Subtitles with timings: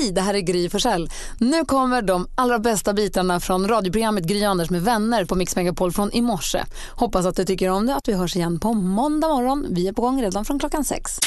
[0.00, 1.10] Hej, det här är Gry Forssell.
[1.38, 5.92] Nu kommer de allra bästa bitarna från radioprogrammet Gry Anders med vänner på Mix Megapol
[5.92, 6.64] från i morse.
[6.90, 9.66] Hoppas att du tycker om det att vi hörs igen på måndag morgon.
[9.70, 11.18] Vi är på gång redan från klockan sex.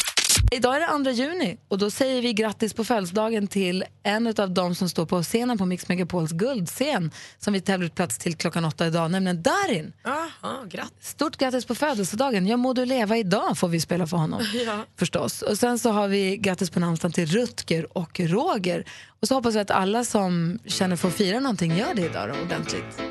[0.52, 4.52] Idag är det 2 juni och då säger vi grattis på födelsedagen till en av
[4.52, 8.36] dem som står på scenen på Mix Megapols guldscen som vi tävlar ut plats till
[8.36, 9.94] klockan åtta idag, nämligen Darin.
[10.06, 11.08] Aha, grattis.
[11.08, 12.48] Stort grattis på födelsedagen.
[12.48, 14.42] Ja, må du leva idag får vi spela för honom.
[14.66, 14.86] Ja.
[15.00, 15.42] Förstås.
[15.42, 18.86] Och sen så har vi grattis på namnsdagen till Rutger och Roger.
[19.22, 22.30] Och så hoppas vi att alla som känner för att fira någonting gör det idag
[22.30, 23.02] då, ordentligt.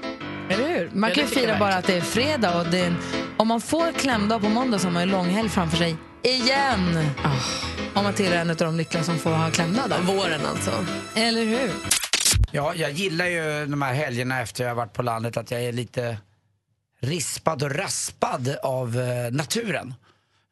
[0.51, 0.91] Eller hur?
[0.95, 2.97] Man kan ju fira bara att det är fredag och det en,
[3.37, 5.97] om man får klämdag på måndag så har man ju långhelg framför sig.
[6.25, 7.11] Igen!
[7.95, 10.13] Om man tillhör en av de lyckliga som får ha klämdag då.
[10.13, 10.87] Våren alltså.
[11.15, 11.71] Eller hur?
[12.51, 15.63] Ja, jag gillar ju de här helgerna efter jag har varit på landet att jag
[15.63, 16.19] är lite
[17.01, 19.95] rispad och raspad av eh, naturen.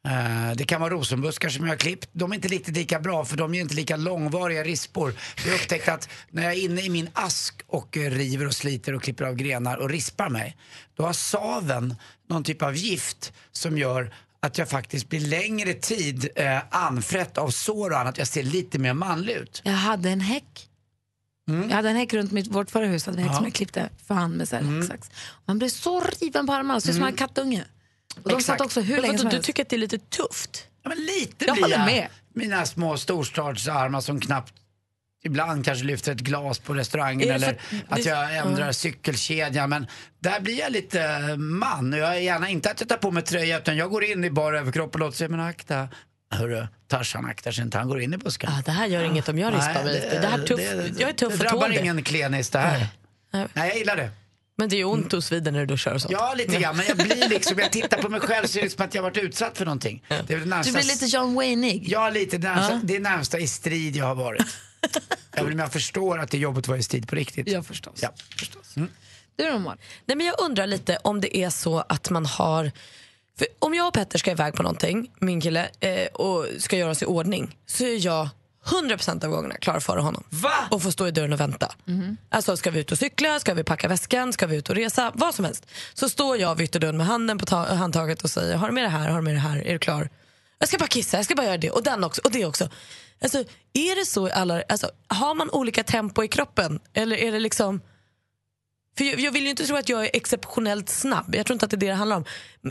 [0.07, 2.09] Eh, det kan vara rosenbuskar som jag har klippt.
[2.11, 5.13] De är inte riktigt lika bra för de ger inte lika långvariga rispor.
[5.45, 8.53] Jag har upptäckt att när jag är inne i min ask och eh, river och
[8.53, 10.57] sliter och klipper av grenar och rispar mig,
[10.95, 11.95] då har saven
[12.29, 17.49] någon typ av gift som gör att jag faktiskt blir längre tid eh, anfrätt av
[17.49, 18.17] sår och annat.
[18.17, 19.61] Jag ser lite mer manlig ut.
[19.65, 20.67] Jag hade en häck.
[21.69, 23.35] Jag hade en häck runt mitt, vårt förra hus, hade en häck Ja.
[23.37, 25.09] som jag klippte för hand med så här häcksax.
[25.45, 27.63] Man blev så riven på armarna, så det är som en kattunge.
[28.15, 28.61] Och de satt Exakt.
[28.61, 29.45] också hur länge som du helst.
[29.45, 30.67] tycker att det är lite tufft?
[30.83, 31.85] Ja, men lite Jag blir håller jag.
[31.85, 32.07] med.
[32.33, 34.53] Mina små storstadsarmar som knappt
[35.23, 37.57] ibland kanske lyfter ett glas på restaurangen det eller
[37.89, 39.69] att det- jag ändrar cykelkedjan.
[39.69, 39.87] Men
[40.19, 41.93] där blir jag lite man.
[41.93, 44.29] Jag är gärna inte att jag tar på mig tröja utan jag går in i
[44.31, 45.87] bara överkropp och låter sig, men akta.
[46.33, 48.49] Hörru, Tarzan aktar sig inte, han går in i busken.
[48.53, 50.19] Ah, det här gör inget om jag rispar mig lite.
[50.21, 50.59] Det här är tuff,
[50.99, 51.79] jag är tuff det drabbar det.
[51.79, 52.87] ingen klenis det här.
[53.31, 53.47] Nej.
[53.53, 54.09] Nej, jag gillar det.
[54.57, 56.11] Men det är ont och svider när du duschar och sånt.
[56.11, 56.77] Ja, lite grann.
[56.77, 59.01] Men jag blir liksom, jag tittar på mig själv så är det som att jag
[59.03, 60.03] varit utsatt för någonting.
[60.07, 61.83] Det är det Du närmsta- blir lite John Wayneig.
[61.87, 62.37] Ja, lite.
[62.37, 64.45] Närmsta, Det är närmsta i strid jag har varit.
[65.31, 67.47] Även om jag förstår att det är jobbigt att vara i strid på riktigt.
[67.47, 67.99] Ja, förstås.
[68.01, 68.09] Ja,
[68.39, 68.77] förstås.
[68.77, 68.89] Mm.
[69.35, 69.59] Du då?
[70.05, 72.71] Nej, men jag undrar lite om det är så att man har...
[73.37, 76.91] För om jag och Petter ska iväg på någonting, min kille, eh, och ska göra
[76.91, 78.29] oss i ordning så är jag
[78.65, 80.23] 100% av gångerna klar före honom.
[80.29, 80.53] Va?
[80.71, 81.75] Och får stå i dörren och vänta.
[82.29, 85.11] Alltså ska vi ut och cykla, ska vi packa väskan, ska vi ut och resa,
[85.15, 85.65] vad som helst.
[85.93, 88.83] Så står jag vid ytterdörren med handen på ta- handtaget och säger har du med
[88.83, 90.09] det här, har du med det här, är du klar?
[90.59, 92.69] Jag ska bara kissa, jag ska bara göra det och den också och det också.
[93.21, 93.43] Alltså,
[93.73, 97.39] är det så i alla, alltså, har man olika tempo i kroppen eller är det
[97.39, 97.81] liksom
[98.97, 101.35] för jag, jag vill ju inte tro att jag är exceptionellt snabb.
[101.35, 102.25] Jag tror inte att det är det det handlar om.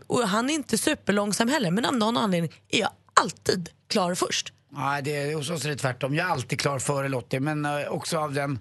[0.07, 4.53] Och han är inte superlångsam heller, men av någon anledning är jag alltid klar först.
[4.73, 6.15] Nej, det hos oss är det tvärtom.
[6.15, 8.59] Jag är alltid klar före Lottie, men eh, också av den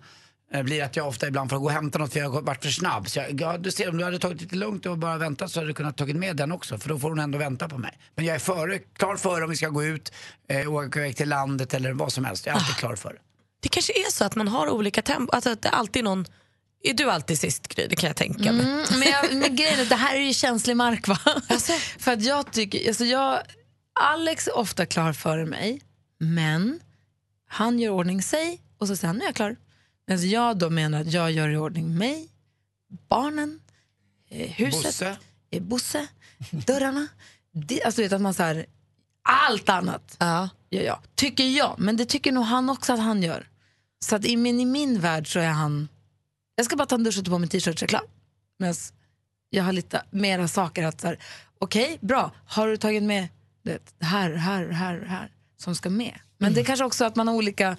[0.51, 2.71] blir att jag ofta ibland får gå och hämta något för jag har varit för
[2.71, 3.09] snabb.
[3.09, 5.59] Så jag, ja, du ser, om du hade tagit lite lugnt och bara väntat så
[5.59, 7.97] hade du kunnat tagit med den också för då får hon ändå vänta på mig.
[8.15, 10.13] Men jag är före, klar före om vi ska gå ut,
[10.49, 12.45] eh, åka iväg till landet eller vad som helst.
[12.45, 13.15] Jag är alltid klar före.
[13.59, 15.31] Det kanske är så att man har olika tempo.
[15.31, 16.25] Alltså att det är alltid någon...
[16.83, 17.87] Är du alltid sist, Gry?
[17.87, 18.65] Det kan jag tänka mig.
[18.65, 21.19] Mm, men, jag, men grejen är att det här är ju känslig mark va?
[21.99, 23.39] För att jag tycker, alltså jag,
[23.99, 25.81] Alex är ofta klar före mig,
[26.19, 26.79] men
[27.47, 29.55] han gör ordning sig och så säger han nu är jag klar.
[30.09, 32.29] Men jag då menar att jag gör i ordning mig,
[33.09, 33.59] barnen,
[34.29, 35.17] eh, huset, Bosse?
[35.51, 36.07] eh, Bosse
[36.51, 37.07] dörrarna.
[37.51, 38.65] Det, alltså vet att man så här,
[39.23, 40.49] allt annat Ja.
[40.69, 40.99] gör jag.
[41.15, 43.47] Tycker jag, men det tycker nog han också att han gör.
[43.99, 45.87] Så att i min, i min värld så är han,
[46.55, 48.03] jag ska bara ta en dusch och ta på mig t-shirt så är jag klar.
[48.59, 48.75] Medan
[49.49, 51.19] jag har lite mera saker att så här,
[51.59, 53.27] okej, bra, har du tagit med
[53.63, 56.19] det här, här, här, här som ska med?
[56.37, 57.77] Men det är kanske också att man har olika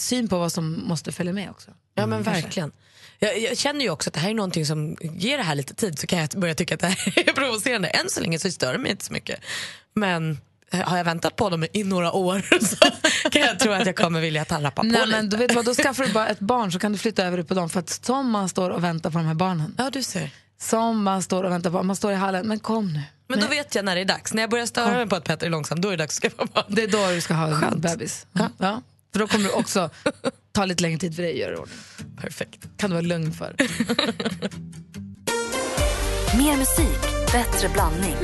[0.00, 1.70] syn på vad som måste följa med också.
[1.94, 2.72] Ja men verkligen.
[3.18, 5.74] Jag, jag känner ju också att det här är någonting som ger det här lite
[5.74, 7.88] tid så kan jag börja tycka att det här är provocerande.
[7.88, 9.40] Än så länge så stör det mig inte så mycket.
[9.94, 10.38] Men
[10.72, 12.76] eh, har jag väntat på dem i några år så
[13.30, 15.16] kan jag tro att jag kommer vilja att han rappar på Nej, lite.
[15.16, 17.24] men då, vet du vad, då skaffar du bara ett barn så kan du flytta
[17.24, 17.70] över det på dem.
[17.70, 20.30] För att som man står och väntar på de här barnen, Ja du ser.
[20.60, 23.02] som man står och väntar på, man står i hallen, men kom nu.
[23.28, 24.34] Men då vet jag när det är dags.
[24.34, 26.22] När jag börjar störa mig på att Petter är långsam, då är det dags att
[26.22, 26.64] skaffa barn.
[26.68, 28.26] Det är då du ska ha en bebis.
[28.58, 28.82] Ja.
[29.12, 29.90] För då kommer det också
[30.52, 31.76] ta lite längre tid för dig att göra i ordning.
[32.20, 32.68] Perfekt.
[32.76, 33.56] Kan du vara lugn för.
[36.36, 37.00] Mer musik,
[37.32, 38.16] bättre blandning.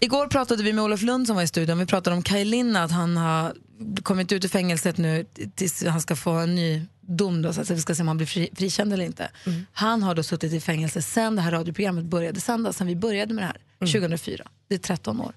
[0.00, 1.78] Igår pratade vi med Olof Lund som var i studion.
[1.78, 3.54] Vi pratade om Kaj Linna, att han har
[4.02, 7.42] kommit ut ur fängelset nu tills han ska få en ny dom.
[7.42, 9.30] Då, så att vi ska se om han blir fri, frikänd eller inte.
[9.72, 13.34] Han har då suttit i fängelse sen det här radioprogrammet började sändas, sen vi började
[13.34, 13.60] med det här,
[13.92, 14.44] 2004.
[14.68, 15.32] Det är 13 år.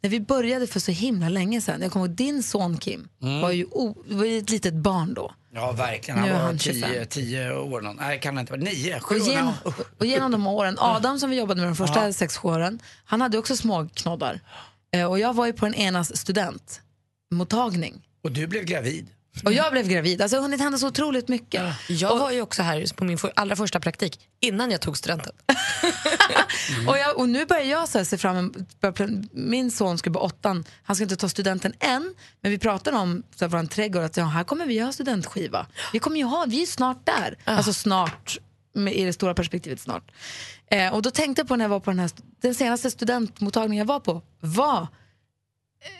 [0.00, 3.50] När vi började för så himla länge sedan, jag kommer ihåg din son Kim var
[3.50, 5.32] ju o, var ju ett litet barn då.
[5.54, 6.20] Ja, verkligen.
[6.20, 6.90] Han var han 25.
[6.90, 7.80] 10, 10 år.
[8.00, 8.62] Nej, kan det inte vara.
[8.62, 9.54] 9, 7 Och ja.
[9.98, 13.20] och genom de åren, Adam som vi jobbade med de första sex sju åren, han
[13.20, 14.40] hade också små knoddar.
[14.94, 19.06] Eh, och jag var ju på en enas studentmottagning Och du blev gravid.
[19.44, 20.22] Och jag blev gravid.
[20.22, 21.62] Alltså, det har hunnit hända så otroligt mycket.
[21.88, 25.32] Jag var ju också här på min för- allra första praktik innan jag tog studenten.
[26.88, 28.56] Och, jag, och nu börjar jag så här se fram emot,
[29.32, 33.22] min son ska bli åttan, han ska inte ta studenten än, men vi pratar om
[33.36, 35.66] så här, vår trädgård, att ja, här kommer vi ha studentskiva.
[35.92, 37.36] Vi kommer ju ha, vi är snart där.
[37.44, 38.38] Alltså snart,
[38.74, 40.10] med, i det stora perspektivet snart.
[40.70, 42.10] Eh, och då tänkte jag på när jag var på den här,
[42.42, 44.86] den senaste studentmottagningen jag var på, var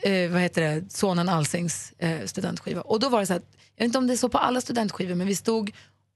[0.01, 2.81] eh, vad heter det, sonen Alsings eh, studentskiva.
[2.81, 3.41] Och då var det så här,
[3.75, 5.71] jag vet inte om det är så på alla studentskivor, men vi stod,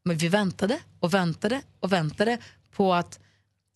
[0.06, 2.38] men vi väntade och väntade och väntade
[2.71, 3.19] på att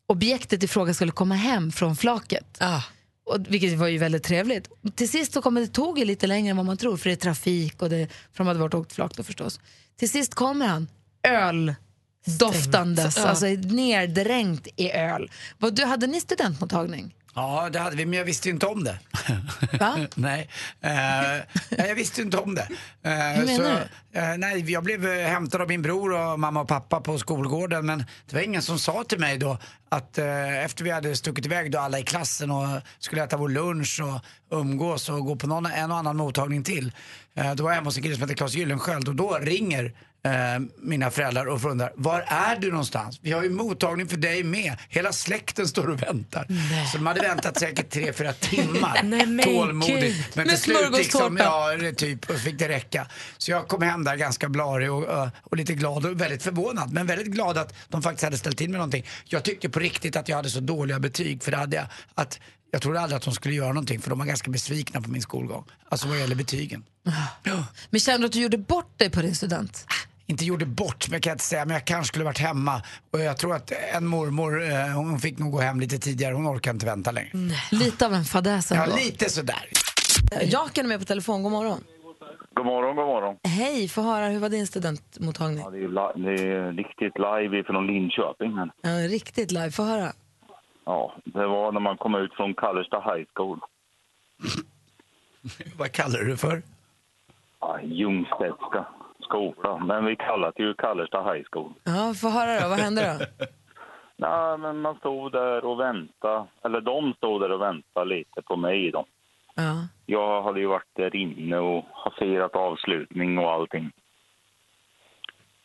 [0.07, 2.57] objektet i fråga skulle komma hem från flaket.
[2.59, 2.81] Ah.
[3.25, 4.69] Och, vilket var ju väldigt trevligt.
[4.95, 7.13] Till sist så kommer det tog ju lite längre än vad man tror för det
[7.13, 9.59] är trafik och det, för de hade varit åkt flak då förstås.
[9.99, 10.87] Till sist kommer han,
[11.23, 11.75] öl
[12.39, 13.27] doftandes, Ja.
[13.27, 15.31] alltså neddränkt i öl.
[15.57, 17.15] Vad, du, hade ni studentmottagning?
[17.35, 18.99] Ja, det hade vi, men jag visste ju inte om det.
[19.79, 20.07] Va?
[20.15, 20.49] nej.
[20.81, 22.67] Eh, jag visste inte om det.
[23.03, 26.61] Eh, Hur menar så, eh, nej, jag blev eh, hämtad av min bror och mamma
[26.61, 29.57] och pappa på skolgården men det var ingen som sa till mig då
[29.89, 32.67] att eh, efter vi hade stuckit iväg då alla i klassen och
[32.99, 36.91] skulle äta vår lunch och umgås och gå på någon, en och annan mottagning till.
[37.35, 39.93] Eh, då var jag hemma hos en kille som heter Claes Gyllensköld och då ringer
[40.23, 40.31] eh,
[40.77, 43.19] mina föräldrar och undrar var är du någonstans?
[43.21, 44.77] Vi har ju mottagning för dig med.
[44.89, 46.47] Hela släkten står och väntar.
[46.91, 50.35] Så de hade väntat säkert tre, fyra timmar Nej, men tålmodigt.
[50.35, 53.07] Men till slut liksom, ja, typ, och fick det räcka.
[53.37, 56.93] Så jag kom hem där ganska blarig och, och, lite glad och väldigt förvånad.
[56.93, 59.05] Men väldigt glad att de faktiskt hade ställt till med någonting.
[59.25, 61.85] Jag tyckte på riktigt att jag hade så dåliga betyg för det hade jag.
[62.15, 62.39] Att,
[62.71, 65.21] jag trodde aldrig att de skulle göra någonting för de var ganska besvikna på min
[65.21, 65.65] skolgång.
[65.89, 66.83] Alltså vad gäller betygen.
[67.89, 69.85] Men kände du att du gjorde bort dig på din student?
[70.27, 72.81] Inte gjorde bort mig kan jag inte säga, men jag kanske skulle varit hemma.
[73.11, 76.33] Och jag tror att en mormor, eh, hon fick nog gå hem lite tidigare.
[76.33, 77.29] Hon orkar inte vänta längre.
[77.71, 78.95] Lite av en fadäs Ja, ändå.
[78.95, 79.69] lite sådär.
[80.43, 81.83] Jaken är med på telefon, god morgon.
[82.55, 83.35] God morgon, god morgon.
[83.43, 85.59] Hej, få höra, hur var din studentmottagning?
[85.63, 88.55] Ja, det, är li- det är riktigt live från Linköping.
[88.55, 90.11] Men, Ja, riktigt live, få höra.
[90.85, 93.59] ja, det var när man kom ut från Kallersta High School.
[95.77, 96.61] Vad kallar du det för?
[97.59, 98.85] Ja, Ljungstedtska
[99.33, 101.73] skola, men vi kallar det ju Kallersta High School.
[101.83, 103.45] Ja, få höra då, vad hände då?
[104.17, 108.55] Nej, men man stod där och väntade, eller de stod där och väntade lite på
[108.55, 109.05] mig då.
[109.55, 109.87] Ja.
[110.05, 113.91] Jag hade ju varit där inne och passerat avslutning och allting.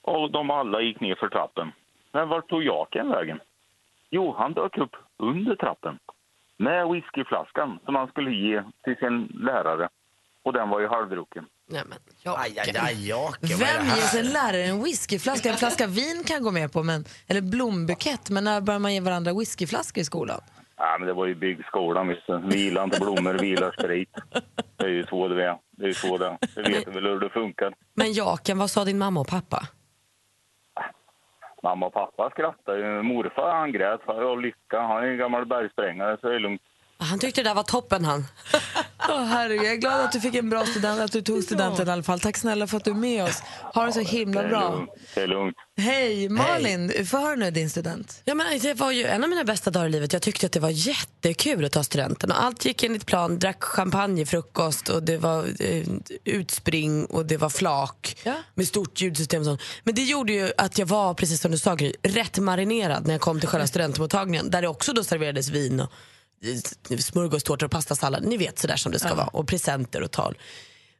[0.02, 1.72] Och de alla gick ner för trappen.
[2.12, 3.40] Men vart tog Jaken vägen?
[4.10, 5.98] Jo, han dök upp under trappen
[6.56, 9.88] med whiskyflaskan som han skulle ge till sin lärare.
[10.42, 11.46] Och den var ju halvdrucken.
[11.70, 12.94] Nej, men, jag, Aj, aj, aj,
[13.40, 15.50] det Vem ger sin lärare en whiskyflaska?
[15.50, 18.94] En flaska vin kan jag gå med på, men, eller blombukett, men när börjar man
[18.94, 20.40] ge varandra whiskyflaskor i skolan?
[20.76, 22.08] Ja, men det var ju byggskolan.
[22.08, 22.28] visst.
[22.44, 24.08] Vila inte blommor, vila sprit.
[24.76, 25.58] Det är ju så det är.
[25.70, 26.38] Det är ju så det är.
[26.54, 27.74] Det vet du väl hur det funkar.
[27.94, 29.68] men Jaken, vad sa din mamma och pappa?
[31.62, 33.02] Mamma och pappa skrattade ju.
[33.02, 34.80] Morfar han grät för lycka.
[34.80, 36.62] Han är ju en gammal bergsprängare så det är lugnt.
[36.98, 38.24] Han tyckte det där var toppen han.
[39.08, 41.88] Åh, herregud, jag är glad att du fick en bra student, att du tog studenten
[41.88, 42.20] i alla fall.
[42.20, 43.42] Tack snälla för att du är med oss.
[43.74, 44.70] Ha det så himla Det är bra.
[44.72, 44.90] lugnt.
[45.14, 45.56] Det är lugnt.
[45.78, 48.22] Hej, Malin, få höra nu din student.
[48.24, 50.12] Ja, men det var ju en av mina bästa dagar i livet.
[50.12, 52.30] Jag tyckte att det var jättekul att ta studenten.
[52.30, 53.38] Och allt gick enligt plan.
[53.38, 55.84] Drack champagne frukost och det var eh,
[56.24, 58.34] utspring och det var flak Ja.
[58.54, 59.40] med stort ljudsystem.
[59.40, 59.60] Och sånt.
[59.84, 63.14] Men det gjorde ju att jag var, precis som du sa Gry, rätt marinerad när
[63.14, 64.50] jag kom till själva studentmottagningen.
[64.50, 65.92] Där det också då serverades vin och
[67.00, 68.24] smörgåstårtor och pastasallad.
[68.24, 69.26] Ni vet sådär som det ska vara.
[69.26, 70.38] Och presenter och tal.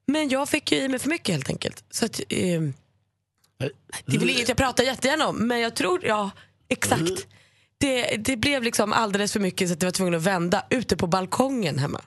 [0.07, 1.85] Men jag fick ju i mig för mycket helt enkelt.
[1.91, 2.61] Så att, eh,
[4.07, 6.31] det är väl inget jag pratar jättegärna om, men jag tror, ja,
[6.69, 7.27] exakt.
[7.81, 10.97] Det, det blev liksom alldeles för mycket så att jag var tvungen att vända ute
[10.97, 12.01] på balkongen hemma.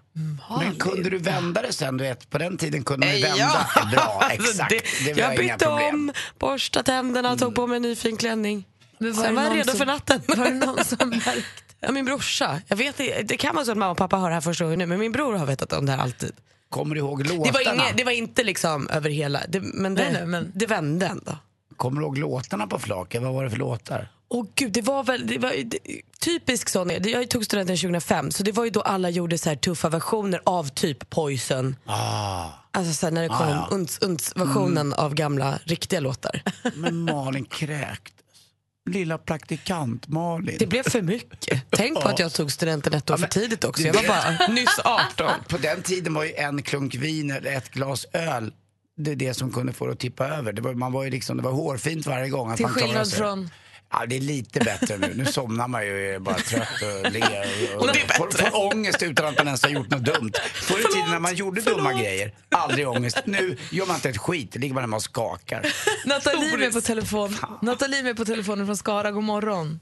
[0.60, 1.98] Men kunde du vända det sen?
[1.98, 3.66] Du vet, på den tiden kunde man ju Ja.
[3.76, 3.92] vända.
[3.92, 4.70] Bra, exakt.
[4.70, 5.88] Det, Det, var jag inga bytte problem.
[5.96, 6.10] Mm.
[6.10, 8.68] om, borstade tänderna och tog på mig en ny fin klänning.
[8.98, 10.22] Men Sen det var jag någon redo som- för natten.
[10.28, 11.71] Var det någon som märkte?
[11.82, 12.62] Ja, min brorsa.
[12.68, 14.64] Jag vet, det, det kan vara så att mamma och pappa hör det här första
[14.64, 16.32] gången nu, men min bror har vetat om det här alltid.
[16.70, 17.52] Kommer du ihåg Det låtarna?
[17.54, 20.66] var, inget, det var inte liksom över hela, det, men, det, Nej, nej, men- det
[20.66, 21.38] vände ändå.
[21.78, 23.22] Kommer du ihåg låtarna på flaket?
[23.22, 24.12] Vad var det för låtar?
[24.30, 25.80] Åh gud, det var väl det var, det,
[26.20, 26.88] typisk sån.
[26.88, 29.90] det- Jag tog studenten 2005 så det var ju då alla gjorde så här tuffa
[29.90, 31.76] versioner av typ Poison.
[31.86, 33.68] Ah, Alltså så när det kom Ah, ja.
[33.72, 36.42] uns, uns versionen av gamla riktiga låtar.
[36.76, 38.14] men Malin kräktes.
[38.90, 40.56] Lilla praktikant Malin.
[40.60, 41.66] Det blev för mycket.
[41.70, 43.84] Tänk på att jag tog studenten ett år för men tidigt också.
[43.84, 45.32] Jag var bara nyss 18.
[45.50, 48.54] På den tiden var ju en klunk vin eller ett glas öl
[48.98, 50.54] det, det som kunde få det att tippa över.
[50.54, 52.56] Det var, man var ju liksom, det var hårfint varje gång.
[52.56, 53.50] Till skillnad från...
[53.92, 55.14] Ja, det är lite bättre nu.
[55.16, 57.46] Nu somnar man ju är bara trött och ler.
[57.76, 58.46] Och, och det är får, bättre.
[58.46, 60.32] får ångest utan att man ens har gjort något dumt.
[60.54, 63.22] Förr i tiden när man gjorde dumma grejer, aldrig ångest.
[63.26, 65.62] Nu gör man inte ett skit, ligger man hemma och skakar.
[66.06, 67.30] Nathalie med på telefon.
[67.62, 69.12] Nathalie med på telefonen från Skara.
[69.12, 69.80] God morgon.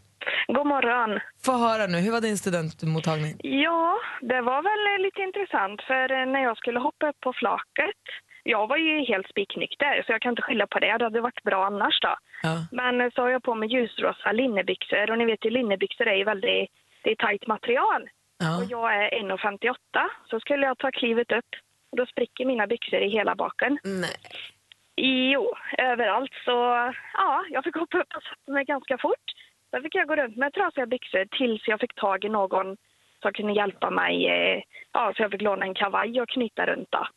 [0.48, 1.20] God morgon.
[1.46, 3.36] Få höra nu, hur var din studentmottagning?
[3.44, 8.04] Ja, det var väl lite intressant för när jag skulle hoppa upp på flaket,
[8.50, 11.44] jag var ju helt spiknykter så jag kan inte skylla på det, det hade varit
[11.44, 12.16] bra annars då.
[12.44, 12.56] Ja.
[12.72, 16.24] Men så har jag på mig ljusrosa linnebyxor och ni vet ju linnebyxor är ju
[16.24, 16.70] väldigt,
[17.04, 18.10] det är tajt material.
[18.38, 18.58] Ja.
[18.58, 19.76] Och jag är 1,58
[20.30, 21.52] så skulle jag ta klivet upp
[21.92, 23.80] och då spricker mina byxor i hela baken.
[23.84, 24.18] Nej.
[25.32, 26.34] Jo, överallt.
[26.46, 26.52] Så
[27.14, 29.26] ja, jag fick hoppa upp och sätta mig ganska fort.
[29.72, 32.78] Sen fick jag gå runt med trasiga byxor tills jag fick tag i någon
[33.22, 34.28] som kunde hjälpa mig.
[34.28, 37.08] eh, Ja, så jag fick låna en kavaj och knyta runt då.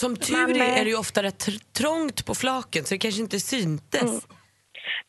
[0.00, 2.94] Som tur Men, är eh, är det ju ofta rätt tr- trångt på flaken så
[2.94, 4.02] det kanske inte syntes.
[4.02, 4.20] Mm.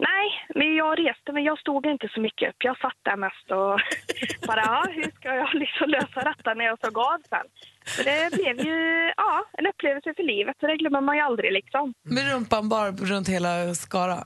[0.10, 2.56] Nej, men jag reste men jag stod inte så mycket upp.
[2.70, 3.75] Jag satt där mest och
[4.48, 7.46] bara, ja, hur ska jag liksom lösa detta när jag såg av sen?
[7.86, 8.78] Så det blev ju,
[9.18, 10.56] ja, en upplevelse för livet.
[10.60, 11.94] Så det glömmer man ju aldrig liksom.
[12.04, 14.18] Med rumpan bar runt hela Skara.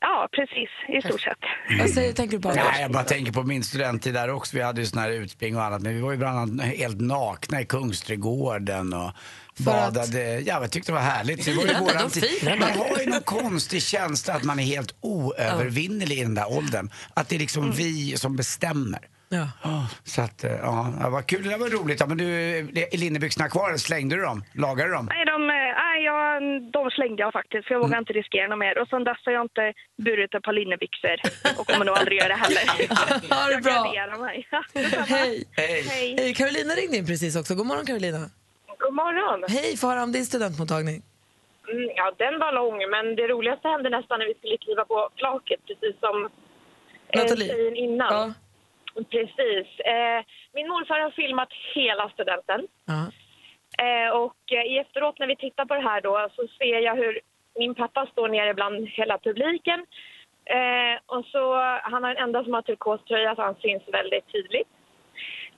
[0.00, 1.38] Ja, precis, i stort sett.
[1.80, 2.48] Vad säger, tänker du på?
[2.48, 4.56] Nej, jag bara tänker på min studenttid där också.
[4.56, 5.82] Vi hade ju såna här utspring och annat.
[5.82, 9.10] Men vi var ju bland annat helt nakna i Kungsträdgården och
[9.64, 10.40] För att- badade.
[10.40, 11.44] Ja, jag tyckte det var härligt.
[11.44, 12.44] Det var ju Ja, våran tid.
[12.60, 16.90] Man har ju någon konstig känsla att man är helt oövervinnelig i den där åldern.
[17.14, 19.08] Att det är liksom vi som bestämmer.
[19.28, 19.48] Ja.
[19.62, 21.42] Ja, Så att, eh, ja, ja, vad kul.
[21.42, 22.00] Det där var roligt.
[22.00, 22.24] Ja, men du,
[22.92, 23.76] är linnebyxorna kvar?
[23.76, 24.44] Slängde du dem?
[24.52, 25.06] Lagade du dem?
[25.12, 26.42] Nej, de, eh, nej jag,
[26.72, 28.78] de slängde jag faktiskt, för jag vågar inte riskera något mer.
[28.82, 29.72] Och sen dess har jag inte
[30.06, 31.16] burit ett par linnebyxor
[31.58, 32.64] och kommer nog aldrig göra det heller.
[33.34, 34.18] Ha det bra.
[34.24, 34.46] mig.
[35.08, 35.44] Hej.
[35.56, 35.82] Hej.
[35.88, 36.16] Hej.
[36.18, 37.54] Hej, Carolina ringde in precis också.
[37.54, 38.30] God morgon Carolina.
[38.84, 39.40] God morgon.
[39.48, 40.98] Hej, få höra om din studentmottagning.
[41.72, 45.08] Mm, ja, den var lång, men det roligaste hände nästan när vi skulle kliva på
[45.16, 46.16] flaket, precis som
[47.08, 48.12] eh, tjejen innan.
[48.12, 48.32] Ja.
[49.14, 49.66] Precis.
[49.94, 50.20] Eh,
[50.56, 52.60] min morfar har filmat hela studenten.
[52.92, 53.02] Ja.
[53.84, 56.96] Eh, och eh, i efteråt när vi tittar på det här då så ser jag
[56.96, 57.20] hur
[57.58, 59.80] min pappa står nere bland hela publiken.
[60.58, 64.68] Eh, och så, han har en enda som har turkoströja så han syns väldigt tydligt.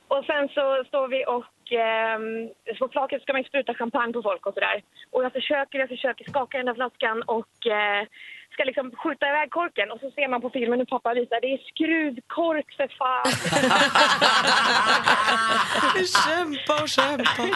[0.08, 2.18] Och sen så står vi och eh,
[2.78, 4.82] på flaket ska man ju spruta champagne på folk och sådär.
[5.10, 8.06] Och jag försöker, jag försöker skaka den där flaskan och eh,
[8.52, 9.90] ska liksom skjuta iväg korken.
[9.90, 13.26] Och så ser man på filmen hur pappa visar, det är skruvkork för fan.
[16.26, 17.46] Kämpa och kämpa.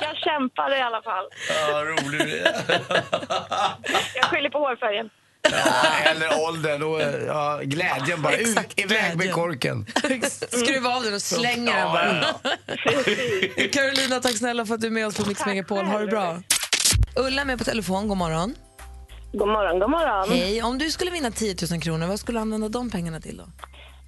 [0.00, 1.26] jag kämpade i alla fall.
[1.48, 2.48] Ja, roligt.
[4.14, 5.10] Jag skyller på hårfärgen.
[5.50, 8.36] Ja, eller åldern och ja, glädjen bara.
[8.36, 9.34] Ut, Exakt, iväg med glädjen.
[9.34, 9.86] korken.
[10.30, 12.24] Skruva av den och slänger den bara.
[13.72, 15.84] Carolina, tack snälla för att du är med oss på Mix Megapol.
[15.84, 16.42] Ha det bra.
[17.16, 18.08] Ulla är med på telefon.
[18.08, 18.54] God morgon.
[19.32, 20.28] God morgon, god morgon.
[20.28, 20.62] Hej.
[20.62, 23.44] Om du skulle vinna 10 000 kronor, vad skulle du använda de pengarna till då?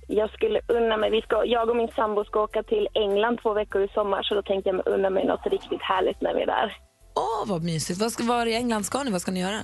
[0.09, 3.55] Jag skulle unna mig, vi ska, jag och min sambo ska åka till England två
[3.55, 6.47] veckor i sommar så då tänkte jag unna mig något riktigt härligt när vi är
[6.47, 6.77] där.
[7.15, 8.01] Åh, vad mysigt.
[8.01, 9.11] Vad ska, var i England ska ni?
[9.11, 9.61] Vad ska ni göra?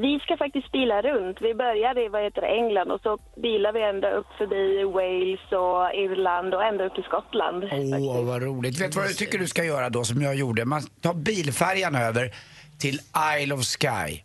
[0.00, 1.38] Vi ska faktiskt bila runt.
[1.40, 5.94] Vi börjar i vad heter England och så bilar vi ända upp förbi Wales och
[5.94, 7.64] Irland och ända upp till Skottland.
[7.64, 8.80] Åh, vad roligt.
[8.80, 10.64] Vet du vad jag tycker du ska göra då, som jag gjorde?
[10.64, 12.30] Man tar bilfärjan över
[12.80, 12.98] till
[13.40, 14.24] Isle of Skye.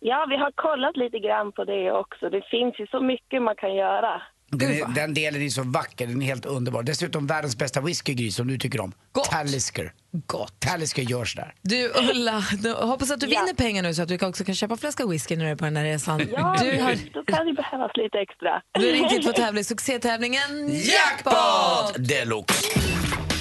[0.00, 2.30] Ja, vi har kollat lite grann på det också.
[2.30, 4.22] Det finns ju så mycket man kan göra.
[4.50, 6.82] Den, är, den delen är så vacker, den är helt underbar.
[6.82, 8.92] Dessutom världens bästa whiskygris som du tycker om.
[9.12, 9.24] Gott.
[9.30, 9.92] Talisker.
[10.26, 10.60] Gott.
[10.60, 11.54] Talisker görs där.
[11.62, 12.44] Du, Ulla,
[12.80, 13.40] hoppas att du Ja.
[13.40, 15.56] vinner pengar nu så att du också kan köpa en flaska whisky när du är
[15.56, 16.20] på den här resan.
[16.32, 18.62] Ja, du har, då kan det behövas lite extra.
[18.72, 22.80] du har ringt hit för att tävla i succétävlingen Jackpot deluxe!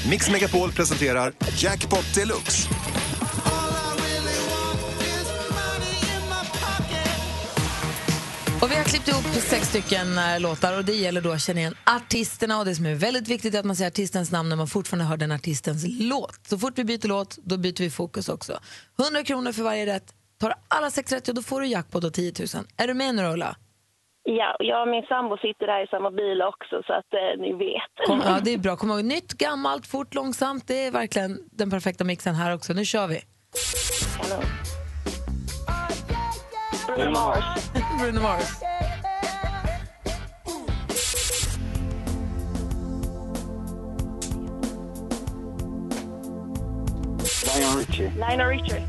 [0.09, 2.69] Mix Megapol presenterar Jackpot Deluxe.
[8.61, 11.59] Och vi har klippt ihop sex stycken eh, låtar och det gäller då att känna
[11.59, 14.55] igen artisterna och det som är väldigt viktigt är att man säger artistens namn när
[14.55, 16.47] man fortfarande hör den artistens låt.
[16.47, 18.59] Så fort vi byter låt, då byter vi fokus också.
[18.99, 20.13] 100 kronor för varje rätt.
[20.39, 22.65] Tar alla sex rätt, ja, då får du jackpot och 10 000.
[22.77, 23.55] Är du med nu Ulla?
[24.23, 27.53] Ja, jag och min sambo sitter där i samma bil också så att eh, ni
[27.53, 28.07] vet.
[28.07, 28.75] Kom, ja, det är bra.
[28.75, 30.67] Kom ihåg, nytt, gammalt, fort, långsamt.
[30.67, 32.73] Det är verkligen den perfekta mixen här också.
[32.73, 33.21] Nu kör vi.
[34.21, 34.43] Kanon.
[36.95, 37.69] Bruno Mars.
[37.99, 38.61] Bruno Mars.
[48.17, 48.87] Lionel Richie.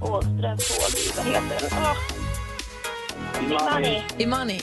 [0.00, 1.78] Åström Fåby, vad heter den?
[1.82, 1.96] Åh.
[3.50, 4.02] Imani.
[4.18, 4.60] Imani.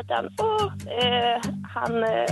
[0.00, 0.28] Heter han?
[0.38, 1.40] Åh, eh,
[1.74, 2.04] han...
[2.04, 2.26] Eh,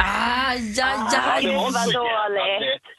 [0.00, 1.42] Aj, aj, aj.
[1.42, 2.82] Det var dåligt.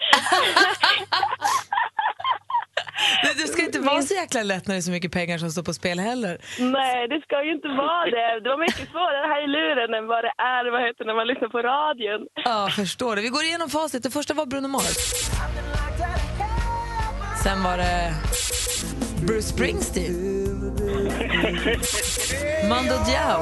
[3.38, 5.64] Det ska inte vara så jäkla lätt när det är så mycket pengar som står
[5.64, 6.38] på spel heller.
[6.60, 8.40] Nej, det ska ju inte vara det.
[8.44, 11.28] Det var mycket svårare här i luren än vad det är vad heter, när man
[11.28, 12.28] lyssnar på radion.
[12.46, 13.22] Ja, förstår det.
[13.22, 14.04] Vi går igenom facit.
[14.04, 14.98] Det första var Bruno Mars.
[17.48, 18.14] Sen var det
[19.26, 20.60] Bruce Springsteen.
[22.70, 23.42] Mando Diao.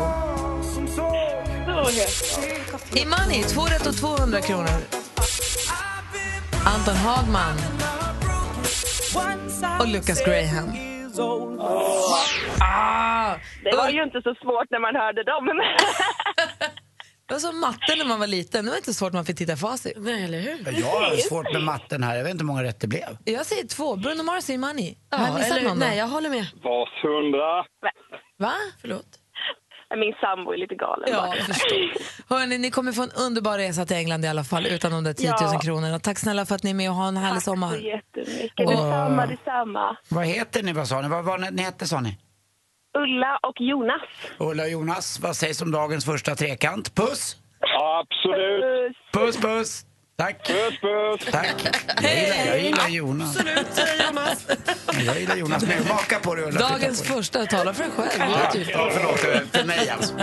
[2.95, 4.79] Imani, två rätt och 200 kronor.
[6.65, 7.57] Anton Hagman.
[9.79, 10.69] Och Lucas Graham.
[12.61, 15.45] Ah, Det var ju inte så svårt när man hörde dem.
[17.27, 18.65] det var som matte när man var liten.
[18.65, 19.93] Det var inte svårt när man fick titta i facit.
[19.97, 20.79] Nej, eller hur?
[20.79, 22.15] Jag har svårt med matten här.
[22.15, 23.17] Jag vet inte hur många rätt det blev.
[23.25, 23.95] Jag säger två.
[23.95, 24.97] Bruno Mars och Imani.
[25.11, 25.85] Har jag Ja, missat eller, någon då?
[25.85, 26.45] nej, jag håller med.
[26.63, 27.65] Vashundra.
[28.37, 28.53] Va?
[28.81, 29.05] Förlåt.
[29.97, 31.33] Min sambo är lite galen Ja,
[32.29, 32.39] bara.
[32.39, 35.13] Hörrni, ni kommer få en underbar resa till England i alla fall utan de där
[35.13, 35.59] 10 000 Ja.
[35.59, 35.99] kronorna.
[35.99, 37.75] Tack snälla för att ni är med och ha en härlig Tack så sommar.
[37.77, 38.57] jättemycket.
[38.67, 39.97] Detsamma, detsamma.
[40.09, 40.73] Vad heter ni?
[40.73, 41.07] Vad sa ni?
[41.09, 42.17] Vad var ni, ni hette sa ni?
[42.95, 44.01] Ulla och Jonas.
[44.37, 46.95] Ulla och Jonas, vad sägs om dagens första trekant?
[46.95, 47.35] Puss!
[47.79, 48.97] Absolut.
[49.13, 49.85] Puss, puss!
[50.17, 50.47] Tack!
[50.47, 51.31] Puss, puss.
[51.31, 51.55] Tack!
[52.01, 53.37] Jag gillar, jag gillar Jonas.
[53.37, 54.47] Absolut, säger Jonas.
[55.05, 55.63] Jag gillar Jonas.
[55.65, 56.51] Men maka på dig Ulla.
[56.59, 58.09] titta Dagens på första, tala för dig själv.
[58.53, 59.19] Det är Ja, ja, förlåt.
[59.51, 60.13] För mig alltså.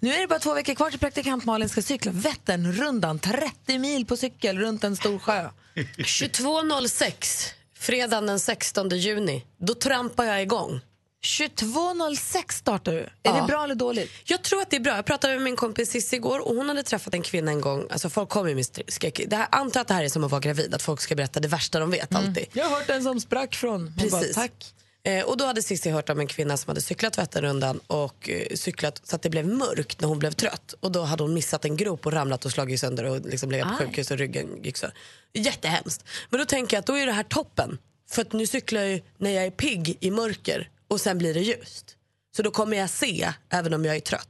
[0.00, 3.18] Nu är det bara två veckor kvar till praktikant Malin ska cykla Vätternrundan.
[3.18, 5.48] 30 mil på cykel runt en stor sjö.
[5.74, 9.44] 22.06, fredagen den 16 juni.
[9.58, 10.80] Då trampar jag igång.
[11.24, 12.98] 22.06 startar du.
[12.98, 13.32] Är Ja.
[13.32, 14.10] det bra eller dåligt?
[14.24, 14.96] Jag tror att det är bra.
[14.96, 17.86] Jag pratade med min kompis Cissi igår och hon hade träffat en kvinna en gång.
[17.90, 19.20] Alltså folk kommer ju med skräck.
[19.26, 21.40] Det här, antar att det här är som att vara gravid, att folk ska berätta
[21.40, 22.46] det värsta de vet alltid.
[22.52, 23.80] Jag har hört en som sprack från.
[23.80, 24.36] Hon Precis.
[24.36, 24.74] Bara, tack.
[25.06, 28.54] Eh, och då hade Cissi hört om en kvinna som hade cyklat Vätternrundan och eh,
[28.56, 30.74] cyklat så att det blev mörkt när hon blev trött.
[30.80, 33.68] Och då hade hon missat en grop och ramlat och slagit sönder och liksom legat
[33.68, 34.86] på sjukhus och ryggen gick så.
[35.32, 36.04] Jättehemskt.
[36.30, 37.78] Men då tänker jag att då är det här toppen.
[38.10, 41.34] För att nu cyklar jag ju när jag är pigg i mörker och sen blir
[41.34, 41.96] det ljust.
[42.36, 44.28] Så då kommer jag se även om jag är trött.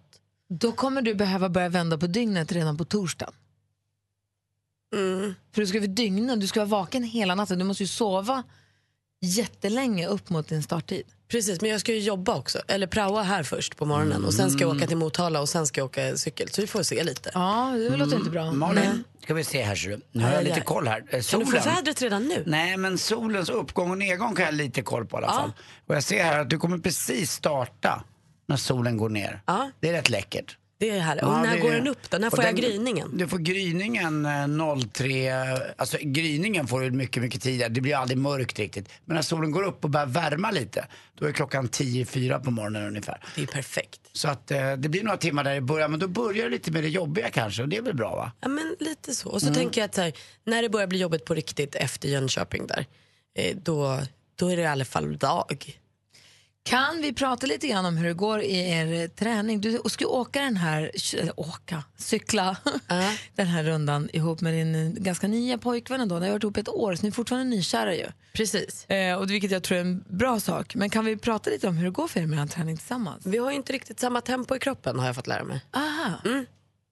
[0.48, 3.30] Då kommer du behöva börja vända på dygnet redan på torsdag.
[4.94, 5.34] Mm.
[5.52, 7.58] För du ska vara dygna, du ska vara vaken hela natten.
[7.58, 8.42] Du måste ju sova
[9.24, 11.02] jättelänge upp mot din starttid.
[11.28, 12.58] Precis, men jag ska ju jobba också.
[12.68, 15.66] Eller praoa här först på morgonen och sen ska jag åka till Motala och sen
[15.66, 16.48] ska jag åka cykel.
[16.50, 17.30] Så vi får se lite.
[17.34, 18.52] Ja, det låter inte bra.
[18.52, 20.00] Malin, ska vi se här ser du.
[20.12, 20.98] Nu har jag lite koll här.
[20.98, 21.46] Eh, Kan du Solen.
[21.46, 22.42] få vädret redan nu?
[22.46, 25.52] Nej, men solens uppgång och nedgång kan jag lite koll på i alla fall.
[25.86, 28.04] Och jag ser här att du kommer precis starta
[28.46, 29.42] när solen går ner.
[29.46, 29.70] Ja.
[29.80, 30.56] Det är rätt läckert.
[30.84, 31.24] Det är härligt.
[31.24, 32.18] Och Ja, när det- går den upp då?
[32.18, 33.16] När får jag den- gryningen?
[33.18, 34.46] Du får gryningen eh,
[34.92, 35.32] 03,
[35.76, 37.68] alltså gryningen får du mycket, mycket tidigare.
[37.68, 38.88] Det blir aldrig mörkt riktigt.
[39.04, 40.86] Men när solen går upp och börjar värma lite,
[41.18, 43.20] då är klockan 10-4 på morgonen ungefär.
[43.36, 44.00] Det är perfekt.
[44.12, 46.70] Så att eh, det blir några timmar där i början, men då börjar det lite
[46.72, 48.32] med det jobbiga kanske och det är väl bra va?
[48.40, 49.28] Ja, men lite så.
[49.28, 49.54] Och Mm.
[49.54, 50.12] så tänker jag att här,
[50.44, 52.86] när det börjar bli jobbigt på riktigt efter Jönköping där,
[53.38, 54.00] eh, då,
[54.36, 55.78] då är det i alla fall dag.
[56.66, 59.60] Kan vi prata lite grann om hur det går i er eh, träning?
[59.60, 60.90] Du ska åka den här,
[61.36, 62.56] åka, cykla
[63.34, 66.18] den här rundan ihop med din eh, ganska nya pojkvän ändå.
[66.18, 68.06] Ni har varit ihop ett år, så ni är fortfarande nykära ju.
[68.32, 68.84] Precis.
[68.90, 70.74] Eh, och vilket jag tror är en bra sak.
[70.74, 73.26] Men kan vi prata lite om hur det går för er med er träning tillsammans?
[73.26, 75.60] Vi har ju inte riktigt samma tempo i kroppen har jag fått lära mig.
[75.70, 76.12] Aha.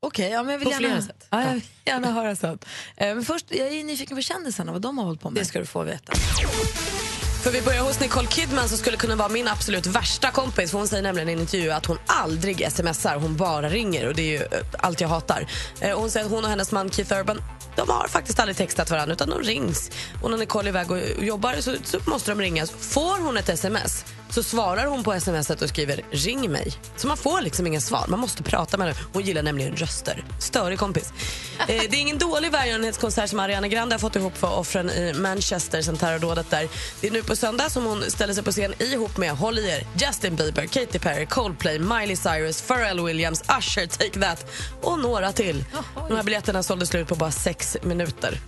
[0.01, 1.27] Okej, ja, men jag vill På gärna, sätt.
[1.31, 2.65] Ja, jag vill gärna höra sånt.
[2.97, 5.43] Eh, men först, jag är nyfiken på kändisarna, vad de har hållit på med.
[5.43, 6.13] Det ska du få veta.
[7.43, 10.71] För vi börjar hos Nicole Kidman som skulle kunna vara min absolut värsta kompis.
[10.71, 14.15] För hon säger nämligen i en intervju att hon aldrig smsar, hon bara ringer och
[14.15, 15.47] det är ju eh, allt jag hatar.
[15.81, 17.43] Eh, och hon säger att hon och hennes man Keith Urban
[17.77, 19.91] de har faktiskt aldrig textat varandra utan de rings.
[20.23, 22.71] Och när Nicole är iväg och jobbar så, så måste de ringas.
[22.71, 26.73] Får hon ett sms så svarar hon på smset och skriver ring mig.
[26.97, 28.99] Så man får liksom inga svar, man måste prata med henne.
[29.13, 30.25] Hon gillar nämligen röster.
[30.39, 31.13] Störig kompis.
[31.69, 35.13] Eh, det är ingen dålig välgörenhetskonsert som Ariana Grande har fått ihop för offren i
[35.15, 36.69] Manchester sen terrordådet där.
[37.01, 39.69] Det är nu på söndag som hon ställer sig på scen ihop med, håll i
[39.69, 44.47] er, Justin Bieber, Katy Perry, Coldplay, Miley Cyrus, Pharrell Williams, Usher, Take That
[44.83, 45.65] och några till.
[46.09, 48.39] De här biljetterna sålde slut på bara sex minuter.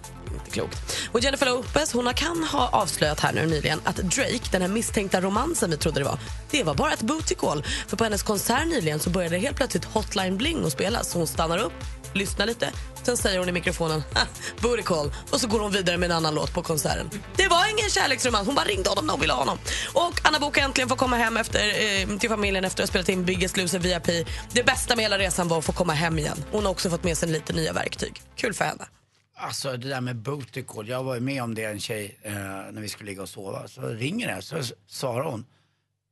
[0.54, 0.96] Klokt.
[1.12, 5.20] Och Jennifer Lopez hon kan ha avslöjat här nu nyligen att Drake, den här misstänkta
[5.20, 6.18] romansen vi trodde det var,
[6.50, 7.64] det var bara ett booty call.
[7.88, 11.10] För på hennes konsert nyligen så började helt plötsligt Hotline Bling att spelas.
[11.10, 11.72] Så hon stannar upp,
[12.12, 14.20] lyssnar lite, sen säger hon i mikrofonen "Ha,
[14.60, 17.10] booty call och så går hon vidare med en annan låt på konserten.
[17.36, 19.58] Det var ingen kärleksromans, hon bara ringde honom när hon ville ha honom.
[19.92, 23.08] Och Anna Book äntligen får komma hem efter, eh, till familjen efter att ha spelat
[23.08, 24.26] in Biggest Loser VIP.
[24.52, 26.44] Det bästa med hela resan var att få komma hem igen.
[26.52, 28.22] Hon har också fått med sig lite nya verktyg.
[28.36, 28.84] Kul för henne.
[29.44, 32.32] Alltså det där med booty call, jag var ju med om det en tjej eh,
[32.34, 33.68] när vi skulle ligga och sova.
[33.68, 35.46] Så ringer det, så svarar hon.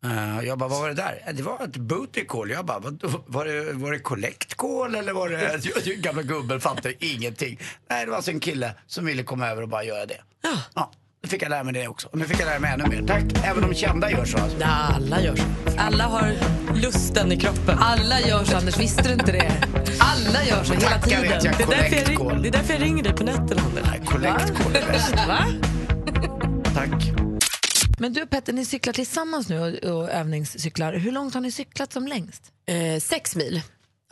[0.04, 1.22] Eh, jag bara, vad var det där?
[1.26, 2.50] "Eh, Det var ett booty call.
[2.50, 5.60] Jag bara, vad, var det, var det collect call eller var det...
[5.86, 7.58] Jag, gamla gubben fattade ingenting.
[7.90, 10.20] Nej, det var alltså en kille som ville komma över och bara göra det.
[10.42, 10.58] Ja.
[10.74, 12.08] Ja, nu fick jag lära mig det också.
[12.08, 13.06] Och nu fick jag lära mig ännu mer.
[13.06, 14.38] Tack, även de kända gör så.
[14.38, 14.58] Alltså.
[14.60, 15.44] Ja, alla gör så.
[15.78, 16.32] Alla har
[16.74, 17.78] lusten i kroppen.
[17.78, 18.78] Alla gör så, Anders.
[18.78, 19.52] Visste du inte det?
[19.98, 21.22] Alla gör så hela tiden.
[21.22, 23.62] vet jag, Det är, därför jag ring, det är därför jag ringer dig på nätterna,
[23.62, 23.84] Anders.
[23.90, 25.14] Nej, collect call är bäst.
[25.28, 25.44] Va?
[26.74, 27.12] Tack.
[27.98, 30.92] Men du och Petter, ni cyklar tillsammans nu och, och övningscyklar.
[30.92, 32.42] Hur långt har ni cyklat som längst?
[32.66, 33.62] Eh, sex mil.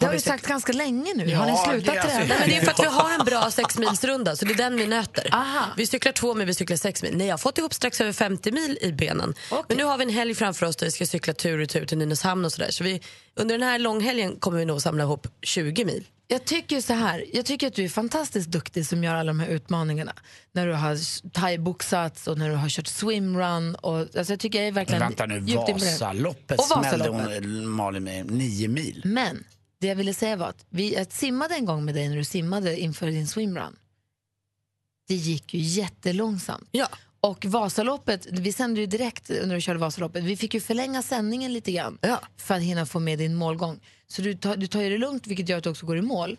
[0.00, 1.24] Det har vi sagt ganska länge nu.
[1.24, 2.18] Ja, har ni det slutat är alltså-?
[2.18, 4.76] Nej, men det är för att vi har en bra sexmilsrunda, så det är den
[4.76, 5.28] vi nöter.
[5.32, 5.66] Aha.
[5.76, 7.16] Vi cyklar två mil, vi cyklar sex mil.
[7.16, 9.34] Nej, jag har fått ihop strax över 50 mil i benen.
[9.68, 11.86] Men nu har vi en helg framför oss där vi ska cykla tur och tur
[11.86, 12.70] till Nynäshamn och sådär.
[12.70, 13.00] Så vi,
[13.34, 16.04] under den här långhelgen kommer vi nog samla ihop 20 mil.
[16.32, 19.40] Jag tycker så här, jag tycker att du är fantastiskt duktig som gör alla de
[19.40, 20.12] här utmaningarna.
[20.52, 20.98] När du har
[21.30, 23.74] thaiboxats och när du har kört swimrun.
[23.74, 25.40] Och, alltså jag tycker jag är Men verkligen vänta nu.
[25.72, 29.02] Vasaloppet smällde hon Malin med nio mil.
[29.04, 29.44] Men
[29.80, 32.24] det jag ville säga var att vi jag simmade en gång med dig när du
[32.24, 33.76] simmade inför din swimrun.
[35.08, 36.68] Det gick ju jättelångsamt.
[36.72, 36.88] Ja.
[37.20, 40.24] Och Vasaloppet, vi sände ju direkt när du körde Vasaloppet.
[40.24, 42.20] Vi fick ju förlänga sändningen lite grann Ja.
[42.36, 43.80] för att hinna få med din målgång.
[44.06, 46.02] Så du tar, du tar ju det lugnt vilket gör att du också går i
[46.02, 46.38] mål.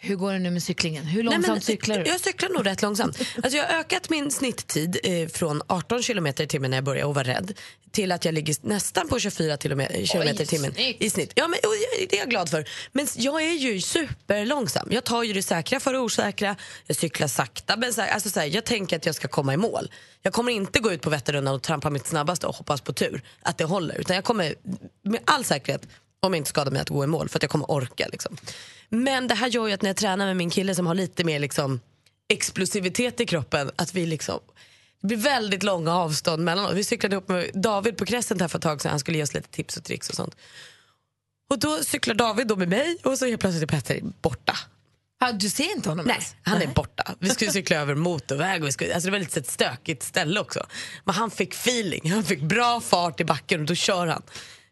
[0.00, 1.04] Hur går det nu med cyklingen?
[1.04, 2.10] Hur långsamt Nej, cyklar du?
[2.10, 3.18] Jag cyklar nog rätt långsamt.
[3.42, 7.06] Alltså, jag har ökat min snitttid eh, från 18 km i timmen när jag började
[7.06, 7.58] och var rädd
[7.90, 10.06] till att jag ligger nästan på 24 km i
[10.46, 11.32] timmen i snitt.
[11.34, 11.58] Ja, men,
[12.08, 12.68] det är jag glad för.
[12.92, 14.88] Men jag är ju superlångsam.
[14.90, 16.56] Jag tar ju det säkra för det osäkra.
[16.86, 17.76] Jag cyklar sakta.
[17.76, 19.90] Men så här, alltså, så här, jag tänker att jag ska komma i mål.
[20.22, 23.22] Jag kommer inte gå ut på Vätternrundan och trampa mitt snabbaste och hoppas på tur
[23.42, 24.00] att det håller.
[24.00, 24.54] Utan jag kommer
[25.02, 25.82] med all säkerhet
[26.20, 28.08] om jag inte skadar mig att gå i mål för att jag kommer orka.
[28.12, 28.36] Liksom.
[28.88, 31.24] Men det här gör ju att när jag tränar med min kille som har lite
[31.24, 31.80] mer liksom,
[32.28, 34.40] explosivitet i kroppen, att vi liksom
[35.00, 36.72] det blir väldigt långa avstånd mellan oss.
[36.72, 38.90] Vi cyklade ihop med David på Crescent här för ett tag sedan.
[38.90, 40.36] Han skulle ge oss lite tips och tricks och sånt.
[41.50, 44.56] Och då cyklar David då med mig och så helt plötsligt är Petter borta.
[45.20, 46.34] Ah, du ser inte honom Nej, ens?
[46.42, 47.14] han är borta.
[47.18, 48.62] Vi skulle cykla över motorväg.
[48.62, 50.66] Och vi skulle, alltså det var lite ett stökigt ställe också.
[51.04, 52.10] Men han fick feeling.
[52.10, 54.22] Han fick bra fart i backen och då kör han.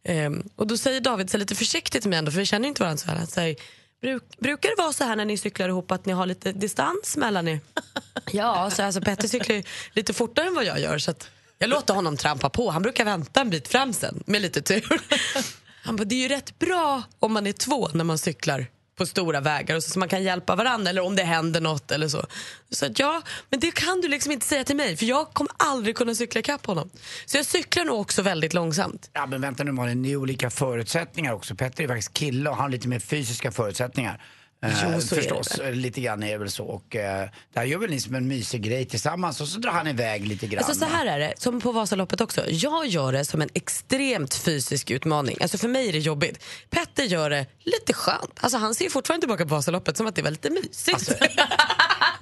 [0.09, 2.83] Ehm, och då säger David så lite försiktigt till mig ändå, för vi känner inte
[2.83, 3.16] varandra så här.
[3.16, 3.57] Han säger,
[4.03, 7.16] Bruk, brukar det vara så här när ni cyklar ihop att ni har lite distans
[7.16, 7.61] mellan er?
[8.33, 11.14] ja, så alltså Petter cyklar lite fortare än vad jag gör så
[11.59, 12.71] jag låter honom trampa på.
[12.71, 15.01] Han brukar vänta en bit fram sen med lite tur.
[15.83, 19.06] Han bara, det är ju rätt bra om man är två när man cyklar på
[19.06, 22.09] stora vägar och så, så man kan hjälpa varandra eller om det händer något eller
[22.09, 22.26] så.
[22.70, 25.52] Så att ja, men det kan du liksom inte säga till mig för jag kommer
[25.56, 26.90] aldrig kunna cykla ikapp honom.
[27.26, 29.11] Så jag cyklar nog också väldigt långsamt.
[29.12, 31.54] Ja men vänta nu Malin, ni är olika förutsättningar också.
[31.54, 34.22] Petter är faktiskt kille och han har lite mer fysiska förutsättningar.
[34.64, 36.64] Eh, Jo, så förstås, Eh, lite grann är det väl så.
[36.64, 39.71] Och eh, det här gör väl ni som en mysig grej tillsammans och så drar
[39.73, 40.64] han iväg lite grann.
[40.64, 42.51] Alltså så här är det, som på Vasaloppet också.
[42.51, 45.37] Jag gör det som en extremt fysisk utmaning.
[45.40, 46.45] Alltså för mig är det jobbigt.
[46.71, 48.38] Petter gör det lite skönt.
[48.40, 51.12] Alltså han ser fortfarande tillbaka på Vasaloppet som att det var lite mysigt.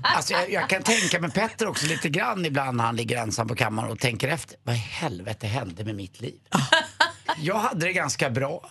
[0.02, 3.48] Alltså jag, jag kan tänka mig Petter också lite grann ibland när han ligger ensam
[3.48, 4.56] på kammaren och tänker efter.
[4.62, 6.38] Vad i helvete hände med mitt liv?
[7.38, 8.70] Jag hade det ganska bra.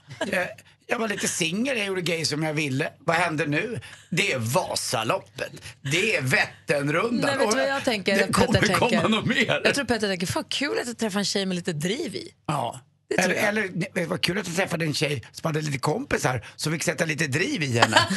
[0.87, 2.89] Jag var lite singel, jag gjorde gay som jag ville.
[2.99, 3.79] Vad hände nu?
[4.09, 5.51] Det är Vasaloppet.
[5.81, 7.29] Det är Vätternrundan.
[7.37, 8.17] Nej, vet du vad jag tänker?
[8.17, 9.09] Det kommer Petter komma tänker?
[9.09, 9.61] något mer.
[9.63, 12.29] Jag tror Petter tänker, fan kul att jag träffar en tjej med lite driv i.
[12.47, 12.79] Ja.
[13.17, 16.73] Eller, eller det var kul att jag träffade en tjej som hade lite kompisar som
[16.73, 17.97] fick sätta lite driv i henne.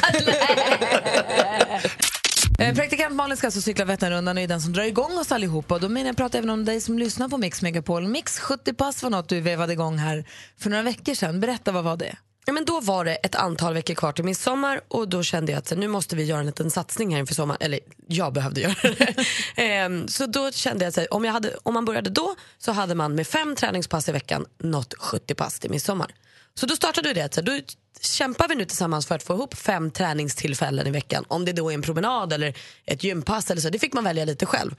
[2.59, 5.73] Eh, Praktikant Malin ska alltså cykla Vätternrundan och är den som drar igång oss allihopa.
[5.75, 8.07] Och då menar jag pratar även om dig som lyssnar på Mix Megapol.
[8.07, 10.25] Mix 70 pass var något du vevade igång här
[10.59, 11.39] för några veckor sedan.
[11.39, 12.15] Berätta, vad var det?
[12.47, 15.59] Ja, men då var det ett antal veckor kvar till midsommar och då kände jag
[15.59, 17.61] att så, nu måste vi göra en liten satsning här inför sommaren.
[17.61, 19.15] Eller jag behövde göra det.
[19.55, 22.95] Ehm, så då kände jag att om, jag hade, om man började då så hade
[22.95, 26.15] man med fem träningspass i veckan nått 70 pass till midsommar.
[26.53, 27.33] Så då startade vi det.
[27.33, 27.59] Så då
[28.01, 31.25] kämpar vi nu tillsammans för att få ihop fem träningstillfällen i veckan.
[31.27, 33.69] Om det då är en promenad eller ett gympass eller så.
[33.69, 34.75] Det fick man välja lite själv.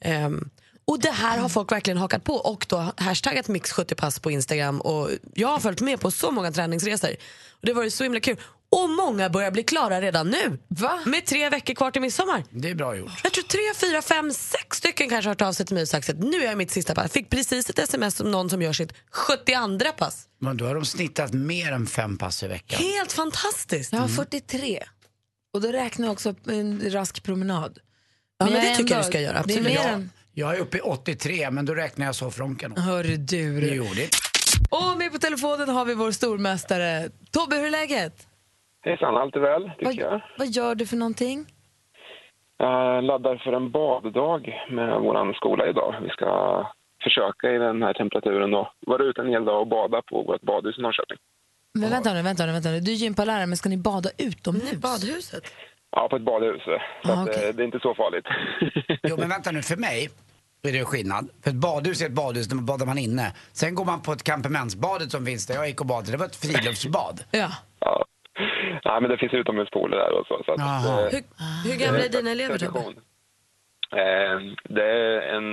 [0.00, 0.50] Ehm,
[0.84, 5.10] och det här har folk verkligen hakat på och då hashtaggat mix70pass på Instagram och
[5.34, 7.10] jag har följt med på så många träningsresor.
[7.60, 8.36] Och det var ju så himla kul.
[8.72, 10.58] Och många börjar bli klara redan nu.
[10.68, 11.00] Va?
[11.06, 12.44] Med tre veckor kvar till midsommar.
[12.50, 13.10] Det är bra gjort.
[13.22, 15.88] Jag tror tre, fyra, fem, sex stycken kanske har hört av sig till mig och
[15.88, 17.04] sagt att nu är jag mitt sista pass.
[17.04, 20.26] Jag fick precis ett sms om någon som gör sitt 72 pass.
[20.38, 22.78] Men då har de snittat mer än fem pass i veckan.
[22.82, 23.92] Helt fantastiskt.
[23.92, 24.84] Jag har 43.
[25.52, 27.78] Och då räknar jag också en rask promenad.
[28.38, 29.64] Ja, men jag det tycker jag ändå- du ska göra, Det är absolut.
[29.64, 30.10] mer Jag, än...
[30.34, 32.76] jag är uppe i 83 men då räknar jag soffronken.
[32.76, 33.74] Hörru du.
[33.74, 34.08] Jo, det
[34.70, 37.08] Och med på telefonen har vi vår stormästare.
[37.30, 38.26] Tobbe, hur är läget?
[38.82, 40.20] Hejsan, allt är väl, tycker Vad, jag.
[40.38, 41.46] vad gör du för någonting?
[42.56, 45.94] Jag laddar för en baddag med vår skola idag.
[46.02, 46.30] Vi ska
[47.04, 50.42] försöka i den här temperaturen och vara ute en hel dag och bada på vårt
[50.42, 51.18] badhus i Norrköping.
[51.74, 52.80] Men vänta nu, vänta nu, vänta nu.
[52.80, 54.72] Du är gympalärare, men ska ni bada utomhus?
[54.72, 55.44] Badhuset?
[55.96, 56.62] Ja, på ett badhus.
[56.64, 56.70] Så
[57.10, 57.48] Ah, att, okej.
[57.48, 58.26] eh, det är inte så farligt.
[59.02, 60.08] Jo men vänta nu, för mig
[60.62, 61.28] är det skillnad.
[61.42, 63.32] För ett badhus är ett badhus, där badar man inne.
[63.52, 66.10] Sen går man på ett kampementsbadet som finns där jag gick och badade.
[66.10, 67.20] Det var ett friluftsbad.
[67.30, 67.48] Ja.
[67.80, 68.04] Ja.
[68.84, 70.42] Nej, men det finns utomhuspooler där och så.
[70.44, 71.00] så att, Jaha.
[71.00, 71.22] eh, Hur,
[71.70, 72.78] hur gamla är dina elever Tobbe?
[74.02, 74.38] Eh,
[74.76, 75.46] det är en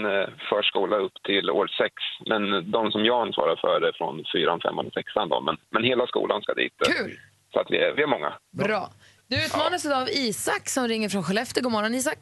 [0.50, 1.93] förskola upp till år sex.
[2.30, 5.30] Men de som jag ansvarar för är från fyran, femman och sexan.
[5.30, 5.41] Då.
[5.41, 6.73] Men, men hela skolan ska dit.
[6.97, 7.12] Kul!
[7.54, 8.34] Så att vi är, vi är många.
[8.52, 8.89] Bra.
[9.29, 11.63] Du utmanas idag av Isak som ringer från Skellefteå.
[11.63, 12.17] God morgon Isak.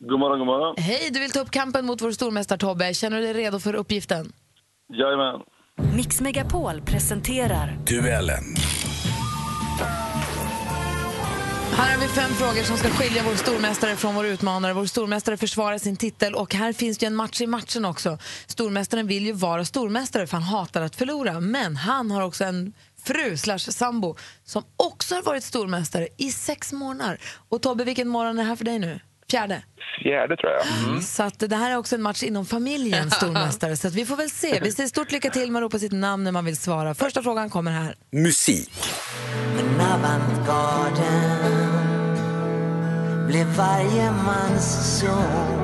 [0.00, 0.74] God morgon, god morgon.
[0.78, 2.94] Hej, du vill ta upp kampen mot vår stormästare Tobbe.
[2.94, 4.32] Känner du dig redo för uppgiften?
[4.92, 5.40] Jajamän.
[5.96, 8.44] Mix Megapol presenterar Duellen.
[11.76, 14.72] Här har vi fem frågor som ska skilja vår stormästare från vår utmanare.
[14.72, 18.18] Vår stormästare försvarar sin titel och här finns det ju en match i matchen också.
[18.46, 21.40] Stormästaren vill ju vara stormästare för han hatar att förlora.
[21.40, 22.72] Men han har också en
[23.04, 27.20] fru slash sambo som också har varit stormästare i sex månader.
[27.48, 29.00] Och Tobbe, vilken morgon är det här för dig nu?
[29.30, 29.62] Fjärde?
[30.02, 30.66] Fjärde tror jag.
[30.88, 31.02] Mm.
[31.02, 33.76] Så att det här är också en match inom familjen stormästare.
[33.76, 34.60] Så att vi får väl se.
[34.62, 35.52] Vi säger stort lycka till.
[35.52, 36.94] Man ropar sitt namn när man vill svara.
[36.94, 37.94] Första frågan kommer här.
[38.12, 38.72] Musik.
[39.56, 41.52] Men avantgarden
[43.26, 45.62] blev varje mans sång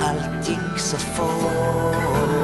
[0.00, 2.35] Allt gick så fort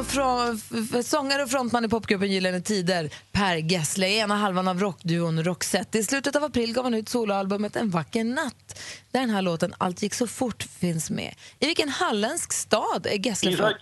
[0.00, 3.10] och fra, f- f- sångare och frontman i popgruppen Gyllene Tider.
[3.32, 5.98] Per Gessle, ena halvan av rockduon Roxette.
[5.98, 9.74] I slutet av april gav han ut soloalbumet En vacker natt där den här låten
[9.78, 11.34] Allt gick så fort finns med.
[11.58, 13.72] I vilken halländsk stad är Gessle från?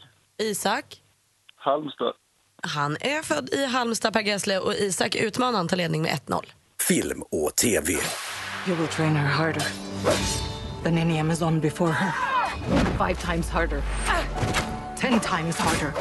[0.43, 0.85] Isak.
[1.57, 2.13] Halmstad.
[2.63, 6.45] Han är född i Halmstad, Per Gessle, och Isak utmanar han tar ledning med 1-0.
[6.89, 7.93] Film och TV.
[8.67, 9.63] You will train her harder
[10.85, 12.13] than any Amazon before her
[12.99, 13.83] Five times harder.
[15.01, 15.93] Ten times harder.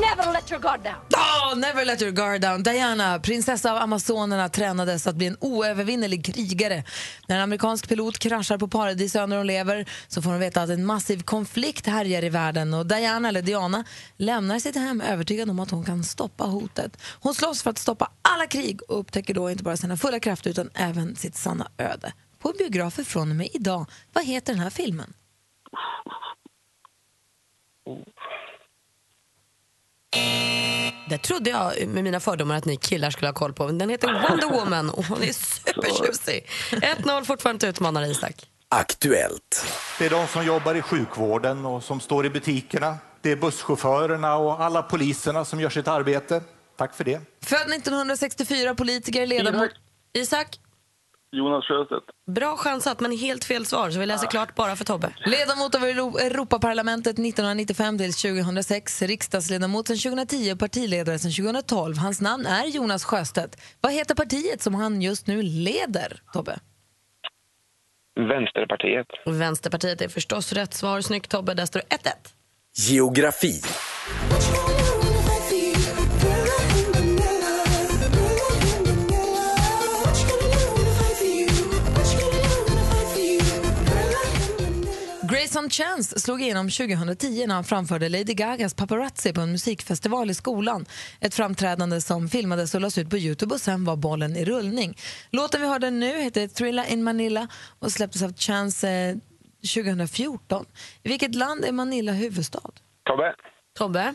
[0.00, 0.96] Never let your guard down.
[1.16, 2.62] Oh, never let your guard down.
[2.62, 6.84] Diana, prinsessa av Amazonerna, tränades att bli en oövervinnelig krigare.
[7.28, 10.70] När en amerikansk pilot kraschar på Paradisön när hon lever så får hon veta att
[10.70, 12.74] en massiv konflikt härjar i världen.
[12.74, 13.84] Och Diana, eller Diana,
[14.16, 16.96] lämnar sitt hem övertygad om att hon kan stoppa hotet.
[17.20, 20.50] Hon slåss för att stoppa alla krig och upptäcker då inte bara sina fulla krafter
[20.50, 22.12] utan även sitt sanna öde.
[22.38, 23.86] På biografer från och med idag.
[24.12, 25.14] Vad heter den här filmen?
[31.08, 33.68] Det trodde jag med mina fördomar att ni killar skulle ha koll på.
[33.68, 36.48] Den heter Wonder Woman och hon är supertjusig.
[36.70, 38.48] 1-0 fortfarande till utmanare Isak.
[38.68, 39.66] Aktuellt.
[39.98, 42.96] Det är de som jobbar i sjukvården och som står i butikerna.
[43.20, 46.42] Det är busschaufförerna och alla poliserna som gör sitt arbete.
[46.76, 47.20] Tack för det.
[47.42, 49.70] Född 1964, politiker, ledamot...
[50.12, 50.58] Isak,
[51.38, 52.04] Jonas Sjöstedt.
[52.26, 55.14] bra chansat men helt fel svar så vi läser klart bara för Tobbe.
[55.26, 61.96] Ledamot av Euro- Europaparlamentet 1995 till 2006, riksdagsledamot sedan 2010 och partiledare sedan 2012.
[61.98, 63.60] Hans namn är Jonas Sjöstedt.
[63.80, 66.58] Vad heter partiet som han just nu leder, Tobbe?
[68.28, 69.06] Vänsterpartiet.
[69.26, 71.00] Vänsterpartiet är förstås rätt svar.
[71.00, 72.10] Snyggt Tobbe, där står det 1-1.
[72.76, 73.60] Geografi.
[85.44, 90.34] Grayson Chance slog igenom 2010 när han framförde Lady Gagas Paparazzi på en musikfestival i
[90.34, 90.86] skolan.
[91.20, 94.96] Ett framträdande som filmades och lades ut på Youtube och sen var bollen i rullning.
[95.30, 99.16] Låten vi hörde nu heter Thrilla in Manila och släpptes av Chance eh,
[99.84, 100.66] 2014.
[101.02, 102.70] I vilket land är Manila huvudstad?
[103.04, 103.34] Tobbe.
[103.78, 104.14] Tobbe?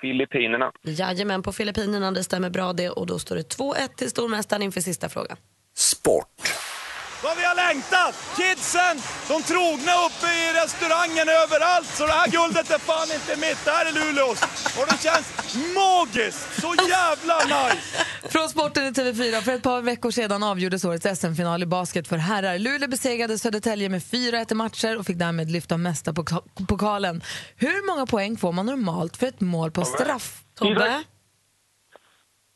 [0.00, 0.72] Filippinerna.
[0.82, 2.10] Jajamän, på Filippinerna.
[2.10, 2.90] Det stämmer bra det.
[2.90, 5.36] Och då står det 2-1 till stormästaren inför sista frågan.
[5.74, 6.75] Sport.
[7.22, 8.14] Vad vi har längtat!
[8.36, 8.96] Kidsen,
[9.28, 11.86] de trogna uppe i restaurangen överallt.
[11.98, 14.40] Så det här guldet är fan inte mitt, det här är Luleås.
[14.78, 15.28] Och det känns
[15.74, 18.04] magiskt, så jävla nice!
[18.28, 19.40] Från sporten i TV4.
[19.40, 22.58] För ett par veckor sedan avgjordes årets SM-final i basket för herrar.
[22.58, 27.22] Luleå besegrade Södertälje med 4-1 i matcher och fick därmed lyfta mesta poka- pokalen.
[27.56, 30.42] Hur många poäng får man normalt för ett mål på straff?
[30.54, 31.02] Tobbe?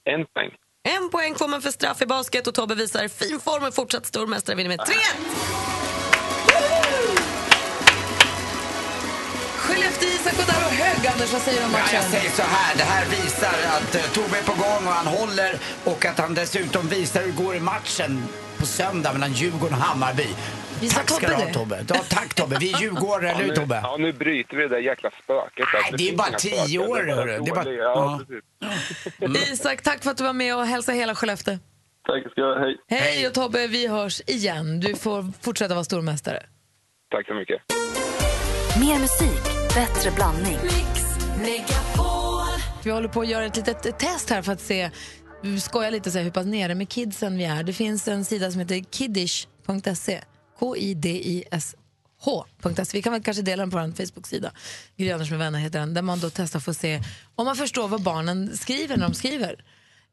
[0.05, 0.51] En poäng.
[0.89, 4.07] En poäng får man för straff i basket och Tobbe visar fin form och fortsatt
[4.07, 4.91] stormästare vinner med 3-1.
[9.57, 11.33] Skellefteå, Isak och där och hög, Anders.
[11.33, 11.95] Vad säger du om Ja, matchen?
[11.95, 15.07] jag säger så här, det här visar att uh, Tobbe är på gång och han
[15.07, 18.25] håller och att han dessutom visar hur det går i matchen
[18.61, 20.27] på söndag mellan Djurgården och Hammarby.
[20.81, 21.53] Visar tack ska du Tobbe ha det?
[21.55, 21.85] Tobbe.
[21.89, 23.81] Ja, tack Tobbe, vi är djurgårdare, eller hur nu, Tobbe?
[23.83, 25.65] ja, nu bryter vi det där jäkla spöket.
[25.73, 27.39] Nej, det är bara tio år, hörru.
[27.45, 28.21] Det är bara- Ja, ja.
[29.27, 29.53] precis.
[29.53, 31.59] Isak, tack för att du var med och hälsa hela Skellefteå.
[32.07, 32.61] Tack ska du ha.
[32.61, 32.77] Hej.
[33.01, 34.81] Hej och Tobbe, vi hörs igen.
[34.81, 36.43] Du får fortsätta vara stormästare.
[37.11, 37.61] Tack så mycket.
[38.81, 39.43] Mer musik,
[39.75, 40.59] bättre blandning.
[42.85, 44.91] Vi håller på att göra ett litet test här för att se,
[45.61, 47.63] skojar lite och säga hur pass nere med kidsen vi är.
[47.63, 50.21] Det finns en sida som heter kiddish.se,
[50.59, 51.79] K-I-D-I-S-H.se.
[52.93, 54.53] Vi kan väl kanske dela den på vår Facebook-sida.
[54.97, 57.03] Gry Anders med vänner heter den, där man då testar för att se
[57.35, 59.65] om man förstår vad barnen skriver när de skriver.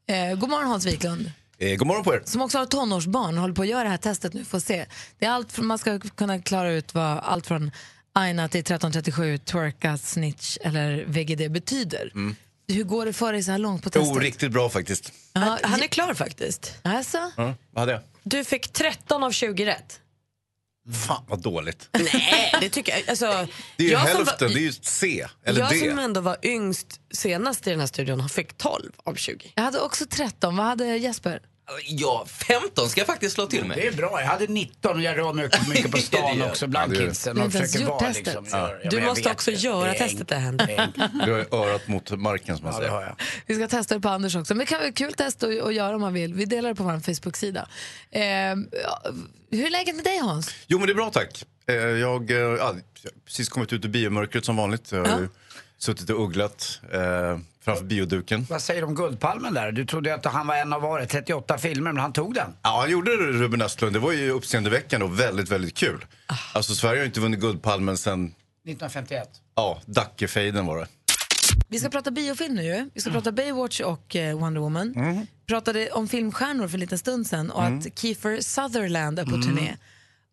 [0.08, 1.32] Eh, god morgon Hans Wiklund.
[1.58, 2.22] Eh, god morgon på er.
[2.24, 4.86] Som också har tonårsbarn och håller på att göra det här testet nu att se.
[5.18, 7.70] Det är allt från, man ska kunna klara ut vad allt från
[8.12, 12.10] aina till 1337, twerka, snitch eller VGD betyder.
[12.14, 12.36] Mm.
[12.68, 14.10] Hur går det för dig så här långt på testet?
[14.14, 15.12] Jo, riktigt bra faktiskt.
[15.34, 16.74] Han, han är klar faktiskt.
[16.82, 17.18] Alltså?
[17.36, 18.00] Ja, vad hade jag?
[18.22, 20.00] Du fick 13 av 20 rätt.
[21.06, 21.88] Fan vad dåligt.
[21.92, 23.10] Nej, det tycker jag.
[23.10, 25.78] Alltså, Det är ju jag som hälften, var- det är ju C eller jag D.
[25.90, 29.52] som ändå var yngst senast i den här studion har fick 12 av 20.
[29.54, 30.56] Jag hade också 13.
[30.56, 31.40] Vad hade Jesper?
[31.86, 33.76] Ja, 15 ska jag faktiskt slå till med.
[33.76, 34.20] Det är bra.
[34.20, 37.36] Jag hade 19 och jag rör mig mycket, mycket på stan också bland Ja, kidsen.
[37.36, 38.26] Du Och försöker vara testet.
[38.26, 38.46] liksom...
[38.52, 39.56] Ja, Du men jag måste vet också det.
[39.56, 40.92] göra Det testet, det händer.
[41.26, 42.92] Du har örat mot marken som man Ja, säger.
[43.02, 43.16] jag.
[43.46, 44.54] Vi ska testa det på Anders också.
[44.54, 46.34] Men det kan vara kul test att, att göra om man vill.
[46.34, 47.68] Vi delar det på vår Facebook-sida.
[48.10, 48.56] Eh, ja,
[49.50, 50.54] hur är läget med dig Hans?
[50.66, 51.44] Jo men det är bra tack.
[51.68, 52.76] Eh, Jag eh, ja, jag har
[53.26, 54.92] precis kommit ut ur biomörkret som vanligt.
[54.92, 55.28] Jag ju
[55.78, 58.46] suttit och ugglat eh, framför bioduken.
[58.50, 59.72] Vad säger du om Guldpalmen där?
[59.72, 62.50] Du trodde att han var en av var det, 38 filmer, men han tog den.
[62.62, 63.92] Ja, han gjorde det Ruben Östlund.
[63.92, 66.04] Det var ju uppseendeväckande och väldigt, väldigt kul.
[66.54, 69.28] Alltså Sverige har inte vunnit Guldpalmen sen, 1951.
[69.54, 70.86] ja, Dackefejden var det.
[71.68, 72.90] Vi ska prata biofilm nu ju.
[72.94, 74.92] Vi ska prata Baywatch och eh, Wonder Woman.
[74.96, 75.26] Mm.
[75.46, 77.78] pratade om filmstjärnor för en liten stund sen och Mm.
[77.78, 79.42] att Kiefer Sutherland är på Mm.
[79.42, 79.76] turné.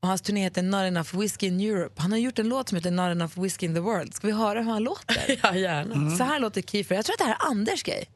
[0.05, 2.01] Och hans turné heter Not enough whiskey in Europe.
[2.01, 4.13] Han har gjort en låt som heter Not enough whiskey in the world.
[4.13, 5.39] Ska vi höra hur han låter?
[5.43, 6.17] ja, gärna.
[6.17, 6.95] Så här låter Kiefer.
[6.95, 8.09] Jag tror att det här är Anders grej.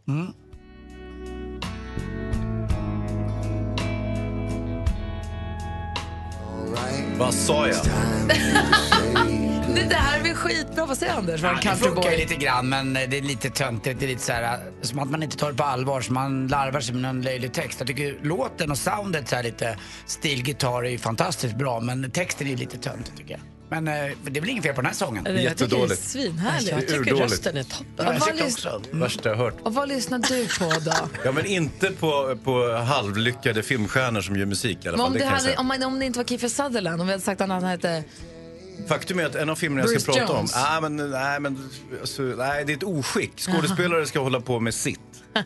[7.18, 7.76] Vad sa jag?
[9.76, 10.86] Det där är väl skitbra.
[10.86, 11.42] Vad säger Anders?
[11.42, 14.00] Ja, det funkar ju lite grann men det är lite töntigt.
[14.00, 16.48] Det är lite så här, som att man inte tar det på allvar, så man
[16.48, 17.80] larvar sig med någon löjlig text.
[17.80, 22.48] Jag tycker låten och soundet så här lite stilgitarr är ju fantastiskt bra men texten
[22.48, 23.40] är ju lite töntig tycker jag.
[23.72, 25.26] Men eh, det är väl inget fel på den här sången?
[25.44, 26.72] Jag tycker det är svinhärligt.
[26.72, 27.32] Jag tycker urdåligt.
[27.32, 27.86] rösten är toppen.
[27.98, 28.82] Ja, jag tycker också.
[28.92, 29.56] Värsta jag hört.
[29.64, 30.92] Och vad lyssnar du på då?
[31.26, 35.08] Ja, men inte på, på halvlyckade filmstjärnor som gör musik i alla Men fall.
[35.08, 37.24] om, Det det hade, om, man, om det inte var Kiefer Sutherland, om vi hade
[37.24, 38.04] sagt att han hette...
[38.88, 40.56] Faktum är att en av filmerna jag ska Bruce prata Jones.
[40.56, 41.70] om, nej, men, nej, men,
[42.02, 43.32] alltså, nej, det är ett oskick.
[43.40, 45.00] Skådespelare ska hålla på med sitt.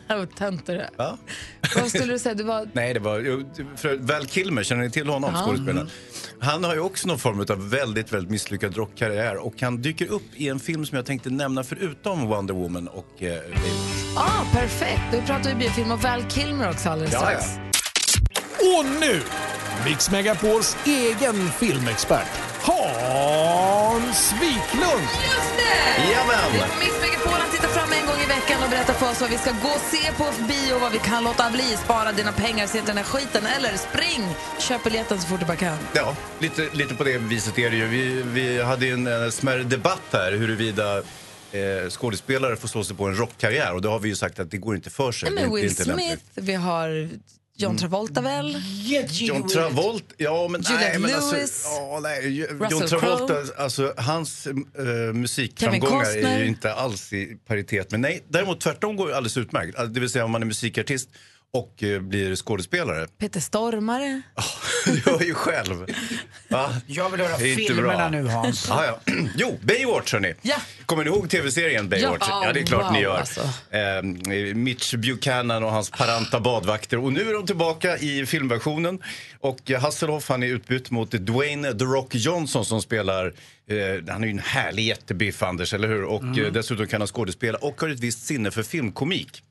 [0.08, 0.90] Vad tönt är det.
[0.96, 1.18] Ja.
[1.76, 2.34] Vad skulle du säga?
[2.34, 2.68] Du var...
[2.72, 3.44] Nej, det var
[3.76, 5.42] för Val Kilmer, känner ni till honom, Ja.
[5.42, 5.90] skådespelaren?
[6.40, 10.22] Han har ju också någon form av väldigt, väldigt misslyckad rockkarriär och han dyker upp
[10.34, 13.38] i en film som jag tänkte nämna förutom Wonder Woman och eh.
[14.16, 15.02] Ah, perfekt.
[15.12, 17.44] Då pratar vi biofilm och Val Kilmer också alldeles Ja, strax.
[18.60, 19.20] Och nu,
[19.84, 22.26] Mix Megapols egen filmexpert,
[22.66, 25.08] Hans Wiklund!
[25.98, 26.52] Jajamän!
[26.52, 29.20] Vi på Mix Megapol han tittar fram en gång i veckan och berättar för oss
[29.20, 32.32] vad vi ska gå och se på bio, vad vi kan låta bli, spara dina
[32.32, 34.22] pengar, se till den här skiten eller spring,
[34.58, 35.76] köp biljetten så fort du bara kan.
[35.94, 37.86] Ja, lite, lite på det viset är det ju.
[37.86, 42.96] Vi, vi hade ju en, en smärre debatt här huruvida eh, skådespelare får slå sig
[42.96, 45.30] på en rockkarriär och då har vi ju sagt att det går inte för sig.
[45.30, 46.24] Nej, det, men det är Will inte Smith, lämpligt.
[46.34, 47.08] vi har
[47.56, 48.62] John Travolta väl?
[49.10, 51.64] John Travolta, ja men Juliette nej men alltså, Lewis.
[51.64, 53.46] ja, nej, John Travolta, Crowe.
[53.56, 54.52] alltså hans uh,
[55.12, 59.78] musikframgångar är ju inte alls i paritet med, nej, däremot tvärtom går det alldeles utmärkt.
[59.78, 61.08] Alltså, Det vill säga om man är musikartist
[61.54, 63.06] och eh, blir skådespelare.
[63.18, 64.22] Peter Stormare.
[64.86, 65.86] Du hör ju själv.
[66.48, 66.70] Va?
[66.86, 68.08] Jag vill höra Det är inte filmerna bra.
[68.22, 68.66] nu Hans.
[68.68, 69.12] Ja, ja.
[69.36, 70.34] Jo, Baywatch hörni.
[70.42, 70.56] Ja.
[70.86, 72.26] Kommer ni ihåg tv-serien Baywatch?
[72.28, 73.16] Ja, det är klart wow, ni gör.
[73.18, 73.40] alltså.
[73.70, 74.02] Eh,
[74.54, 76.98] Mitch Buchanan och hans paranta badvakter.
[76.98, 79.02] Och nu är de tillbaka i filmversionen.
[79.40, 83.26] Och eh, Hasselhoff han är utbytt mot Dwayne The Rock Johnson som spelar
[83.68, 83.76] eh,
[84.12, 86.04] han är ju en härlig jättebiff, Anders, eller hur?
[86.04, 86.44] Och Mm.
[86.44, 89.42] eh, dessutom kan han skådespela och har ett visst sinne för filmkomik.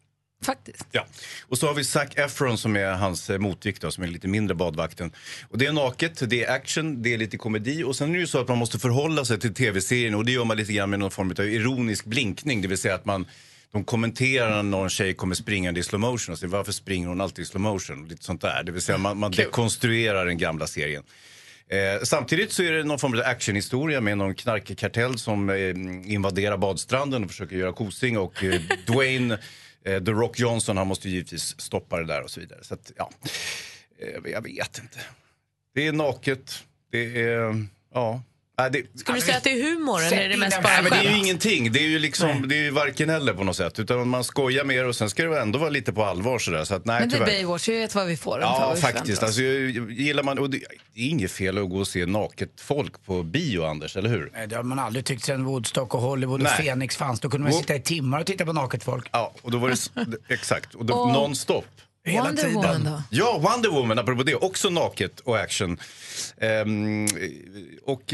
[0.43, 0.87] Faktiskt.
[0.91, 1.05] Ja.
[1.47, 4.27] Och så har vi Zac Efron som är hans eh, motvikt, då, som är lite
[4.27, 5.11] mindre badvakten.
[5.49, 8.19] Och det är naket, det är action, det är lite komedi och sen är det
[8.19, 10.89] ju så att man måste förhålla sig till tv-serien och det gör man lite grann
[10.89, 13.25] med någon form av ironisk blinkning, det vill säga att man
[13.73, 17.21] de kommenterar när någon tjej kommer springande i slow motion och säger varför springer hon
[17.21, 18.01] alltid i slow motion?
[18.03, 18.63] Och lite sånt där.
[18.63, 21.03] Det vill säga man, man dekonstruerar den gamla serien.
[21.67, 25.55] Eh, samtidigt så är det någon form av actionhistoria med någon knarkkartell som eh,
[26.13, 29.37] invaderar badstranden och försöker göra kosing och eh, Dwayne
[29.85, 32.63] Eh, The Rock Johnson han måste givetvis stoppa det där och så vidare.
[32.63, 33.09] Så att, ja,
[33.97, 34.99] eh, jag vet inte.
[35.73, 38.21] Det är naket, det är, ja,
[38.57, 40.83] Nej, det, Skulle du säga att det är humor eller är det mest bara Nej,
[40.83, 41.71] men det är ju ingenting.
[41.71, 43.79] Det är ju liksom, det är ju varken eller på något sätt.
[43.79, 46.63] Utan man skojar mer och sen ska det ändå vara lite på allvar sådär.
[46.63, 47.25] Så att, nej, Men det är.
[47.25, 48.39] Baywatch, vi vet vad vi får.
[48.41, 49.23] Ja, vi faktiskt.
[49.23, 50.57] Alltså, gillar man, och det,
[50.93, 54.29] det är inget fel att gå och se naket folk på bio, Anders, eller hur?
[54.33, 56.57] Nej, det har man aldrig tyckt sen Woodstock och Hollywood och Nej.
[56.65, 57.19] Phoenix fanns.
[57.19, 59.07] Då kunde man sitta i timmar och titta på naket folk.
[59.11, 59.69] Ja, och då var
[60.05, 60.75] det exakt.
[60.75, 61.63] Och då, Och- non-stop.
[62.05, 62.55] Hela Wonder tiden.
[62.55, 63.01] Woman då?
[63.09, 64.35] Ja, Wonder Woman, apropå det.
[64.35, 65.77] Också naket och action.
[66.37, 67.07] Ehm,
[67.83, 68.13] och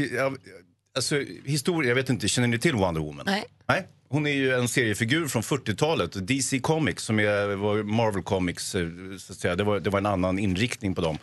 [0.96, 3.26] alltså, historia, jag vet inte, känner ni till Wonder Woman?
[3.26, 3.44] Nej.
[3.66, 3.88] Nej.
[4.12, 8.74] Hon är ju en seriefigur från 40-talet, DC Comics, som är, var Marvel Comics.
[8.74, 8.88] Eh,
[9.18, 9.56] så att säga.
[9.56, 11.18] Det, var, det var en annan inriktning på dem.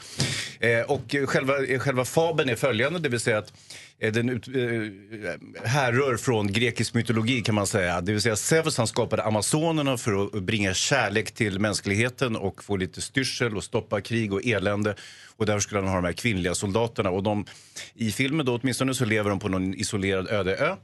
[0.60, 3.54] Eh, och själva, eh, själva fabeln är följande, det vill säga att
[4.00, 8.02] eh, den ut, eh, härrör från grekisk mytologi kan man säga.
[8.02, 12.76] Det vill säga Zeus han skapade Amazonerna för att bringa kärlek till mänskligheten och få
[12.76, 14.96] lite styrsel och stoppa krig och elände.
[15.38, 17.10] Och därför skulle han ha de här kvinnliga soldaterna.
[17.10, 17.46] Och de,
[17.94, 20.76] I filmen då åtminstone så lever de på någon isolerad öde ö.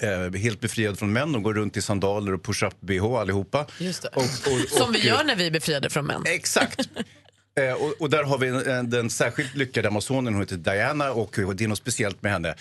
[0.00, 3.66] Eh, helt befriad från män och går runt i sandaler och push-up-bh allihopa.
[3.78, 4.08] Just det.
[4.08, 6.22] Och, och, Som vi och- gör när vi är befriade från män.
[6.26, 6.88] Exakt.
[7.58, 11.12] Eh, och, och där har vi en, en, den särskilt lyckade amazonen, hon heter Diana
[11.12, 12.54] och det är något speciellt med henne.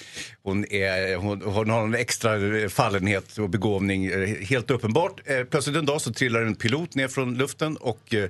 [0.44, 2.30] Hon, är, hon, hon har en extra
[2.70, 5.22] fallenhet och begåvning, eh, helt uppenbart.
[5.26, 8.30] Eh, plötsligt en dag så trillar en pilot ner från luften och eh,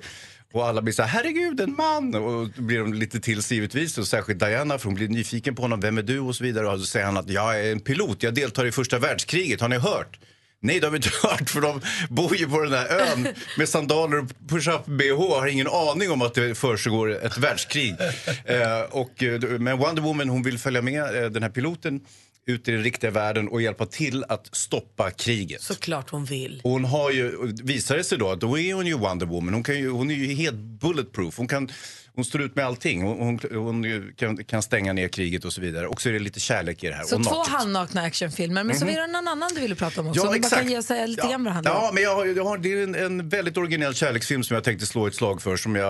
[0.53, 2.15] och alla blir så här, herregud en man!
[2.15, 3.97] Och då blir de lite till sig givetvis.
[3.97, 5.79] Och särskilt Diana, för hon blir nyfiken på honom.
[5.79, 6.19] Vem är du?
[6.19, 6.67] Och så vidare.
[6.67, 9.61] Och så säger han att jag är en pilot, jag deltar i första världskriget.
[9.61, 10.19] Har ni hört?
[10.59, 13.27] Nej, det har vi inte hört för de bor ju på den här ön
[13.57, 17.95] med sandaler och push-up-bh har ingen aning om att det försiggår ett världskrig.
[18.45, 22.01] Eh, och, eh, men Wonder Woman hon vill följa med eh, den här piloten
[22.47, 25.61] ut i den riktiga världen och hjälpa till att stoppa kriget.
[25.61, 26.61] Såklart hon vill.
[26.63, 29.53] Och hon har ju, visar det sig då då är hon ju Wonder Woman.
[29.53, 31.37] Hon, kan ju, hon är ju helt bulletproof.
[31.37, 31.69] Hon, kan,
[32.17, 33.01] hon står ut med allting.
[33.03, 35.87] Hon, hon, hon kan, kan stänga ner kriget och så vidare.
[35.87, 37.03] Och så är det lite kärlek i det här.
[37.03, 37.53] Så och två naket.
[37.53, 38.63] halvnakna actionfilmer.
[38.63, 38.95] Men så Mhm.
[38.95, 40.25] är det någon annan du ville prata om också.
[40.25, 40.55] Ja, exakt.
[40.55, 41.29] kan ge eh, lite Ja.
[41.29, 43.93] grann vad det Ja, men jag har, jag har, det är en, en väldigt originell
[43.95, 45.57] kärleksfilm som jag tänkte slå ett slag för.
[45.57, 45.89] Som, jag,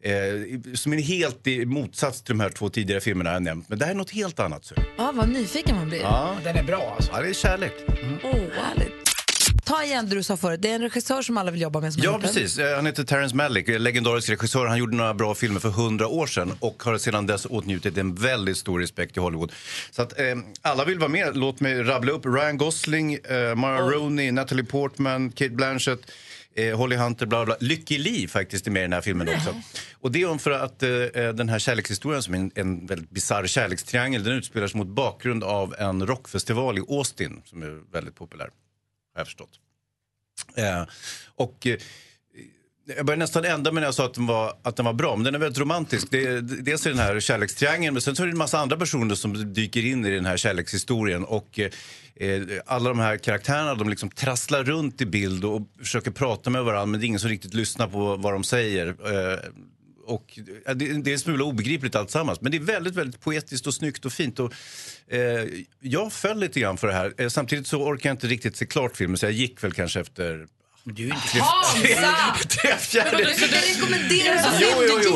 [0.00, 0.14] eh,
[0.74, 3.68] som är helt i motsats till de här två tidigare filmerna jag nämnt.
[3.68, 4.64] Men det här är något helt annat.
[4.64, 4.74] Så.
[4.98, 6.00] Ja, vad nyfiken man blir.
[6.00, 6.36] Ja.
[6.44, 7.12] Den är bra alltså.
[7.14, 7.72] Ja, det är kärlek.
[8.22, 8.97] Oh, härligt.
[9.68, 10.62] Ta igen det du sa förut.
[10.62, 11.92] Det är en regissör som alla vill jobba med.
[11.92, 12.58] Som Ja, precis.
[12.76, 14.66] Han heter Terrence Malick, legendarisk regissör.
[14.66, 18.14] Han gjorde några bra filmer för hundra år sedan och har sedan dess åtnjutit en
[18.14, 19.52] väldigt stor respekt i Hollywood.
[19.90, 20.24] Så att eh,
[20.62, 21.36] alla vill vara med.
[21.36, 26.00] Låt mig rabbla upp Ryan Gosling, eh, Mara Rooney, Natalie Portman, Kate Blanchett.
[26.54, 27.56] Eh, Holly Hunter, bla bla.
[27.60, 29.54] Lykke Li faktiskt är med i den här filmen också.
[30.00, 32.86] Och det är om för att eh, eh, den här kärlekshistorien som är en, en
[32.86, 37.92] väldigt bisarr kärlekstriangel, den utspelar sig mot bakgrund av en rockfestival i Austin som är
[37.92, 38.48] väldigt populär,
[39.18, 39.50] har jag förstått.
[40.56, 40.84] Eh,
[41.36, 41.78] och eh,
[42.96, 45.16] jag började nästan ändra mig när jag sa att den var, att den var bra,
[45.16, 46.06] men den är väldigt romantisk.
[46.10, 48.76] Det, är- dels är den här kärlekstriangeln, men sen så är det en massa andra
[48.76, 51.24] personer som dyker in i den här kärlekshistorien.
[51.24, 56.50] Och eh, alla de här karaktärerna de liksom trasslar runt i bild och försöker prata
[56.50, 58.86] med varandra, men det är ingen som riktigt lyssnar på vad de säger.
[58.86, 59.38] Eh,
[60.08, 63.66] och ja, det, det är en smula obegripligt alltsammans, men det är väldigt, väldigt poetiskt
[63.66, 64.38] och snyggt och fint.
[64.38, 64.52] Och,
[65.10, 65.44] eh,
[65.80, 67.14] jag föll lite grann för det här.
[67.18, 70.00] Eh, samtidigt så orkar jag inte riktigt se klart filmen, så jag gick väl kanske
[70.00, 70.46] efter
[70.84, 73.16] Du är inte är fjärde.
[73.16, 73.30] Du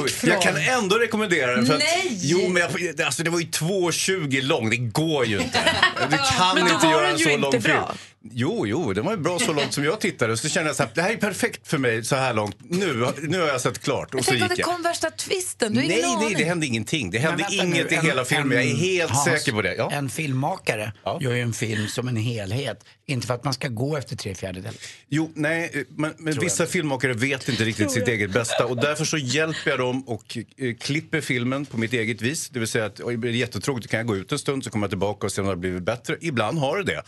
[0.04, 0.30] gick från.
[0.30, 1.66] Jag kan ändå rekommendera den.
[1.66, 2.18] För att, Nej!
[2.22, 4.70] jo, men jag, alltså, det var ju 2,20 lång.
[4.70, 5.58] Det går ju inte.
[6.10, 7.62] Du kan Men inte göra en så lång film.
[7.62, 7.94] bra.
[8.30, 10.36] Jo, jo, den var ju bra så långt som jag tittade.
[10.36, 12.56] Så kände jag så här, det här är perfekt för mig så här långt.
[12.58, 14.14] Nu, nu har jag sett klart.
[14.14, 14.66] Och så gick det jag.
[14.66, 15.72] kom värsta twisten.
[15.74, 16.38] Du har Nej, ingen nej, aning.
[16.38, 17.10] det hände ingenting.
[17.10, 18.52] Det hände vänta inget nu, i en- hela filmen.
[18.58, 19.74] Jag är en- helt Hans, säker på det.
[19.74, 19.90] Ja.
[19.92, 22.84] En filmmakare gör ju en film som en helhet.
[23.06, 24.74] Inte för att man ska gå efter tre fjärdedelar.
[25.08, 29.16] Jo, nej, men, men vissa filmmakare vet inte riktigt sitt eget bästa och därför så
[29.18, 32.48] hjälper jag dem och eh, klipper filmen på mitt eget vis.
[32.48, 34.70] Det vill säga att oj, blir det jättetråkigt kan jag gå ut en stund så
[34.70, 36.16] kommer jag tillbaka och se om det har blivit bättre.
[36.20, 37.02] Ibland har det det.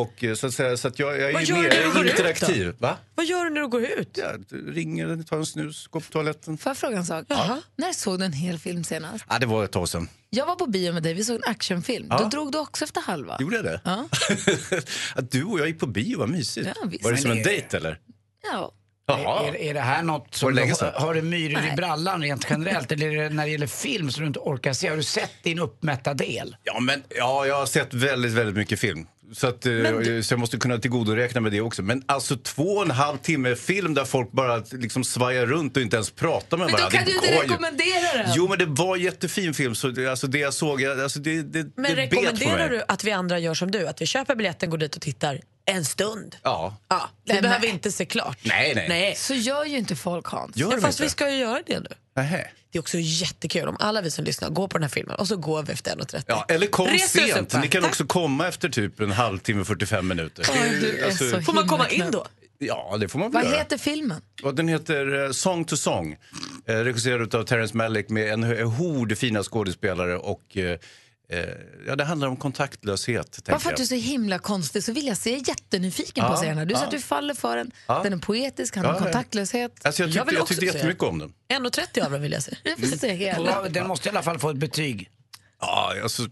[0.00, 2.04] Och eh, så att säga, så att jag, jag Vad är mer när du går
[2.04, 2.74] ut interaktiv.
[2.78, 2.96] Va?
[3.14, 4.18] Vad gör du när du går ut?
[4.18, 4.44] Jag
[4.76, 6.58] ringer, tar en snus, går på toaletten.
[6.58, 7.26] Får jag fråga en sak?
[7.76, 9.24] När såg du en hel film senast?
[9.28, 10.08] Ja, det var ett tag sedan.
[10.30, 12.06] Jag var på bio med dig, vi såg en actionfilm.
[12.10, 12.18] Ja.
[12.18, 13.36] Då drog du också efter halva.
[13.40, 13.80] Gjorde jag det?
[13.84, 14.08] Ja.
[15.14, 16.68] att du och jag gick på bio, vad mysigt.
[16.76, 17.04] Ja, visst.
[17.04, 18.00] var det som en dejt eller?
[18.52, 18.72] Ja.
[19.08, 20.62] Är, är det här något som du,
[20.94, 22.92] har du myror i brallan rent generellt?
[22.92, 24.88] Eller är det när det gäller film som du inte orkar se?
[24.88, 26.56] Har du sett din uppmätta del?
[26.64, 29.06] Ja, men, ja, jag har sett väldigt, väldigt mycket film.
[29.32, 29.72] Så, att, eh,
[30.22, 31.82] så jag måste kunna tillgodoräkna med det också.
[31.82, 35.82] Men alltså två och en halv timme film där folk bara liksom svajar runt och
[35.82, 36.98] inte ens pratar med Men då varandra.
[36.98, 37.50] kan du Det inte går ju.
[37.50, 38.32] rekommendera den.
[38.36, 39.74] Jo, men det var jättefin film.
[39.74, 42.82] Så det, alltså det jag såg, alltså det, det, Men det bet på rekommenderar du
[42.88, 43.86] att vi andra gör som du?
[43.88, 46.36] Att vi köper biljetten, går dit och tittar en stund?
[46.42, 46.76] Ja.
[46.88, 48.38] Ja, vi Nej, behöver men- inte se klart.
[48.42, 48.88] Nej, nej.
[48.88, 49.14] nej.
[49.16, 50.56] Så gör ju inte folk, Hans.
[50.56, 51.02] Gör Ja, fast inte?
[51.02, 51.88] vi ska ju göra det nu.
[52.16, 52.50] Nähä.
[52.70, 55.28] Det är också jättekul om alla vi som lyssnar går på den här filmen och
[55.28, 56.22] så går vi efter 1.30.
[56.26, 57.54] Ja, eller kom Res sent.
[57.54, 57.60] upp.
[57.62, 60.46] Ni kan också komma efter typ en halvtimme, 45 minuter.
[60.52, 62.26] Oj, du är så Får man komma in då?
[62.58, 63.58] Ja, det får man väl Vad göra.
[63.62, 64.22] heter filmen?
[64.42, 66.16] Och den heter eh, Song to Song.
[66.68, 70.16] Eh, regisserad av Terrence Malick med en hord fina skådespelare.
[70.18, 70.78] Och, eh,
[71.86, 73.32] ja, det handlar om kontaktlöshet.
[73.32, 74.02] tänker Bara för att du är jag.
[74.02, 76.64] så himla konstig så vill jag se jättenyfiken på Ja, att se den här.
[76.64, 76.78] Du ja.
[76.78, 77.70] sa att du faller för den.
[77.86, 78.00] Ja.
[78.02, 79.12] Den är poetisk, handlar om Ja, ja.
[79.12, 79.72] kontaktlöshet.
[79.82, 81.32] Alltså, jag, Jag tyckte, vill jag, också tyckte se jättemycket om den.
[81.66, 82.56] 1.30 av den vill jag se.
[82.62, 83.68] Jag vill se hela.
[83.68, 85.10] Den måste i alla fall få ett betyg.
[85.60, 86.22] Ja, alltså,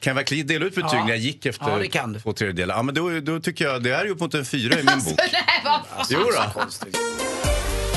[0.00, 1.02] kan jag verkligen dela ut betyg Ja.
[1.04, 2.20] när jag gick efter Ja, det kan du.
[2.20, 2.74] två tredjedelar?
[2.76, 5.04] Ja, men då, då tycker jag det är ju upp mot en fyra i min
[5.04, 5.14] bok.
[5.32, 6.06] Nej, vad fan.
[6.10, 6.60] Jo då.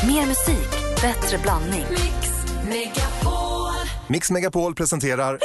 [0.07, 1.83] Mer musik, bättre blandning.
[4.07, 5.39] Mix Megapol presenterar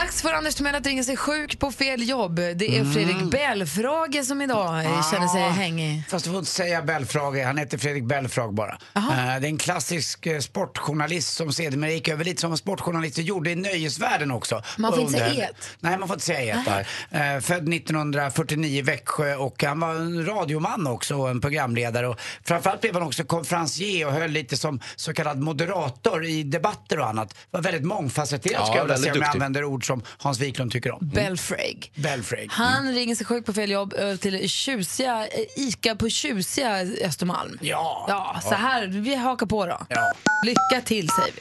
[0.00, 2.34] dags för Anders Timell att ringa sig sjuk på fel jobb.
[2.36, 6.02] Det är Fredrik Belfrage som idag eh, känner sig Ah, hängig.
[6.08, 8.78] Fast du får inte säga Belfrage, han heter Fredrik Belfrage bara.
[8.96, 13.50] Eh, det är en klassisk eh, sportjournalist som sedermera gick över lite som sportjournalister gjorde
[13.50, 14.62] i nöjesvärlden också.
[14.78, 15.56] Man får inte säga et.
[15.80, 17.40] Nej, man får inte säga ett där.
[17.40, 22.08] Född 1949 i Växjö och han var en radioman också och en programledare.
[22.08, 27.00] Och framförallt blev han också konferencier och höll lite som så kallad moderator i debatter
[27.00, 27.34] och annat.
[27.50, 30.72] Var väldigt mångfacetterad Ja, ska jag vilja säga om jag använder ord som Hans Wiklund
[30.72, 30.98] tycker om.
[31.02, 31.90] Belfrage.
[31.94, 32.48] Belfrage.
[32.50, 36.70] Han ringer sig sjuk på fel jobb över till tjusiga, eh, Ica på tjusiga
[37.08, 37.58] Östermalm.
[37.60, 38.06] Ja.
[38.08, 39.78] Ja, så här, vi hakar på då.
[39.88, 40.12] Ja.
[40.44, 41.40] Lycka till säger vi.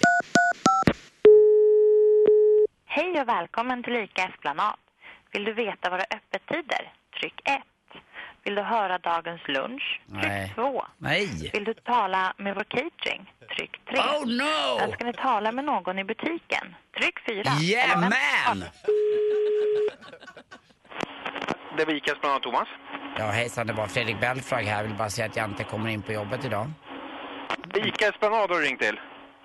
[2.86, 4.76] Hej och välkommen till ICA Esplanad.
[5.32, 6.94] Vill du veta våra öppettider?
[7.20, 7.62] Tryck 1.
[8.44, 10.02] Vill du höra dagens lunch?
[10.12, 10.52] Tryck Nej.
[10.56, 10.86] 2.
[10.98, 11.50] Nej.
[11.54, 13.32] Vill du tala med vår catering?
[13.58, 14.00] Tryck 3.
[14.00, 14.92] Oh no!
[14.94, 16.76] Ska ni tala med någon i butiken?
[16.98, 17.44] Tryck 4.
[17.62, 18.64] Yeah man!
[21.78, 22.68] Det var Ica Esplanad Thomas.
[23.18, 24.78] Ja hejsan, det var Fredrik Belfrage här.
[24.78, 26.72] Jag vill bara säga att jag inte kommer in på jobbet idag.
[27.76, 29.00] Ica Esplanad har du ringt till?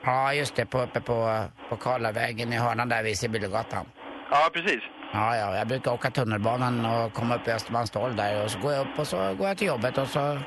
[0.05, 3.87] Ja just det, på, uppe på, på Karlavägen i hörnan där vid Sibyllegatan.
[4.31, 4.83] Ja, precis.
[5.13, 8.73] Ja, ja, jag brukar åka tunnelbanan och komma upp i Östermalmstorg där och så går
[8.73, 10.39] jag upp och så går jag till jobbet och så...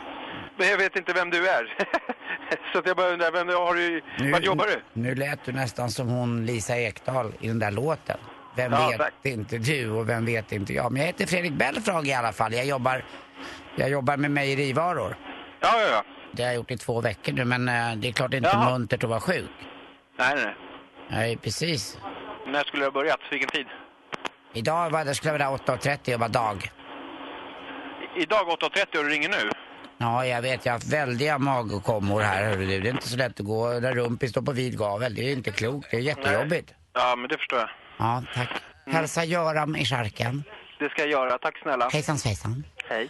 [0.58, 1.78] Men jag vet inte vem du är.
[2.74, 4.02] Så jag bara undrar, vem har du...
[4.32, 4.82] Vart jobbar du?
[5.02, 8.18] Nu lät du nästan som hon Lisa Ekdahl i den där låten.
[8.56, 9.14] Vem Ja, vet tack.
[9.24, 10.92] inte du och vem vet inte jag.
[10.92, 12.54] Men jag heter Fredrik Belfrage i alla fall.
[12.54, 13.06] Jag jobbar,
[13.76, 15.18] jag jobbar med mejerivaror.
[15.60, 16.04] Ja, ja, ja.
[16.32, 18.38] Det har jag gjort i två veckor nu men eh, det är klart det är
[18.38, 18.70] inte Jaha.
[18.70, 19.50] muntert att vara sjuk.
[20.20, 20.56] Nej, nej,
[21.10, 21.38] nej.
[21.38, 21.98] Precis.
[22.48, 23.20] När skulle du ha börjat?
[23.32, 23.66] Vilken tid?
[24.54, 26.72] Idag var det, skulle jag vara 8.30 och vara dag.
[28.16, 29.50] I- Idag 8.30 och du ringer nu?
[29.98, 30.66] Ja, jag vet.
[30.66, 32.44] Jag har haft väldiga magkommor här.
[32.44, 32.80] hörru du.
[32.80, 35.16] Det är inte så lätt att gå när rumpis står på vid gavel.
[35.16, 35.92] Det är inte klokt.
[35.92, 36.74] Det är jättejobbigt.
[36.94, 37.70] Ja, men det förstår jag.
[37.98, 38.50] Ja, tack.
[38.88, 40.44] Hälsa Göran i charken.
[40.80, 41.38] Det ska jag göra.
[41.38, 41.90] Tack snälla.
[41.90, 42.64] Hejsan svejsan.
[42.90, 43.10] Hej.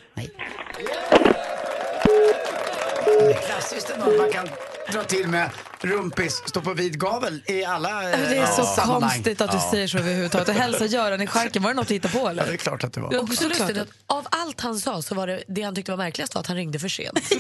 [3.06, 4.48] Det är klassiskt ändå att man kan
[4.92, 5.50] dra till med
[5.86, 9.02] rumpis, stå på vid gavel i alla eh, Det är så sammanhang.
[9.02, 10.50] konstigt att du säger så överhuvudtaget.
[10.50, 12.44] Och hälsa Göran i charken, var det något du hittade på eller?
[12.44, 13.10] Ja, det är klart att det var.
[13.12, 15.98] Det också lustigt att av allt han sa så var det det han tyckte var
[15.98, 17.20] märkligast var att han ringde för sent.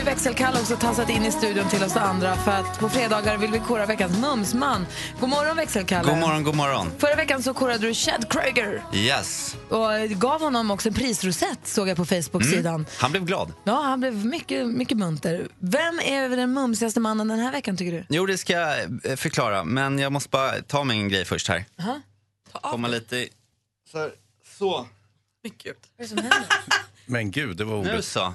[0.00, 3.36] Nu ju växelkalle också tassat in i studion till oss andra för att på fredagar
[3.38, 4.86] vill vi kora veckans mumsman.
[5.20, 6.10] God morgon växelkalle.
[6.10, 6.90] God morgon, god morgon.
[6.98, 9.56] Förra veckan så korade du Chad Kroeger Yes.
[9.68, 12.74] och gav honom också en prisrosett såg jag på Facebook-sidan.
[12.74, 12.86] Mm.
[12.98, 13.52] Han blev glad.
[13.64, 15.48] Ja, han blev mycket, mycket munter.
[15.58, 18.04] Vem är den mumsigaste mannen den här veckan tycker du?
[18.08, 21.48] Jo, det ska jag eh, förklara, men jag måste bara ta mig en grej först
[21.48, 21.64] här.
[21.80, 22.00] Aha.
[22.52, 23.28] Komma lite i...
[23.92, 24.08] Så.
[24.58, 24.86] så.
[25.44, 25.76] Mycket.
[25.96, 26.48] Vad är det som händer?
[27.06, 28.04] Men gud, det var Nu ordet.
[28.04, 28.34] så.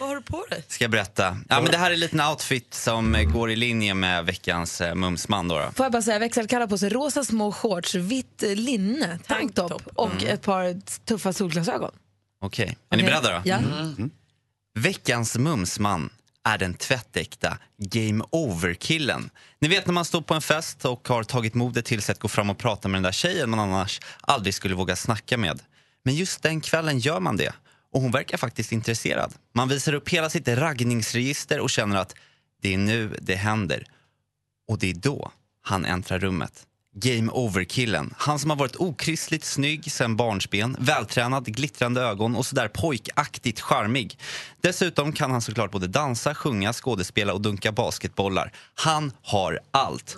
[0.00, 0.64] Vad har du på dig?
[0.68, 1.36] Ska jag berätta.
[1.48, 4.94] Ja, men det här är en liten outfit som går i linje med veckans eh,
[4.94, 5.48] mumsman.
[5.48, 5.70] Då, då.
[5.74, 10.22] Får jag bara säga, växelkalle har på sig rosa små shorts, vitt linne, tanktop och
[10.22, 11.90] ett par tuffa solglasögon.
[12.40, 13.12] Okej, är ni Okej.
[13.12, 13.42] beredda då?
[13.44, 13.56] Ja.
[13.56, 14.10] Mm.
[14.78, 16.10] Veckans mumsman
[16.44, 19.30] är den tvättäkta game over-killen.
[19.60, 22.18] Ni vet när man står på en fest och har tagit modet till sig att
[22.18, 25.62] gå fram och prata med den där tjejen man annars aldrig skulle våga snacka med.
[26.02, 27.52] Men just den kvällen gör man det.
[27.94, 29.34] Och hon verkar faktiskt intresserad.
[29.52, 32.14] Man visar upp hela sitt raggningsregister och känner att
[32.62, 33.86] det är nu det händer.
[34.68, 35.32] Och det är då
[35.62, 36.66] han äntrar rummet.
[36.96, 38.14] Game over-killen.
[38.16, 44.18] Han som har varit okristligt snygg sen barnsben, vältränad, glittrande ögon och sådär pojkaktigt charmig.
[44.60, 48.52] Dessutom kan han såklart både dansa, sjunga, skådespela och dunka basketbollar.
[48.74, 50.16] Han har allt.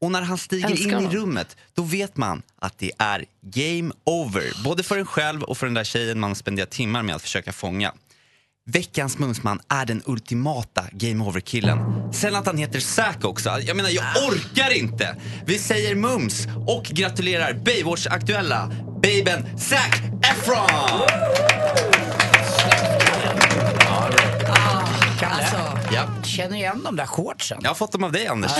[0.00, 3.92] Och när han stiger Älskar in i rummet, då vet man att det är game
[4.04, 4.64] over.
[4.64, 7.52] Både för en själv och för den där tjejen man spenderar timmar med att försöka
[7.52, 7.92] fånga.
[8.68, 11.78] Veckans mumsman är den ultimata game over-killen.
[12.12, 13.50] Sen att han heter Zack också.
[13.60, 15.16] Jag menar, jag orkar inte!
[15.46, 18.70] Vi säger mums och gratulerar Baywatch-aktuella
[19.02, 19.94] babyn Zac
[20.30, 21.06] Efron!
[25.92, 26.08] Ja.
[26.24, 27.58] Känner igen de där shortsen.
[27.62, 28.52] Jag har fått dem av dig, Anders.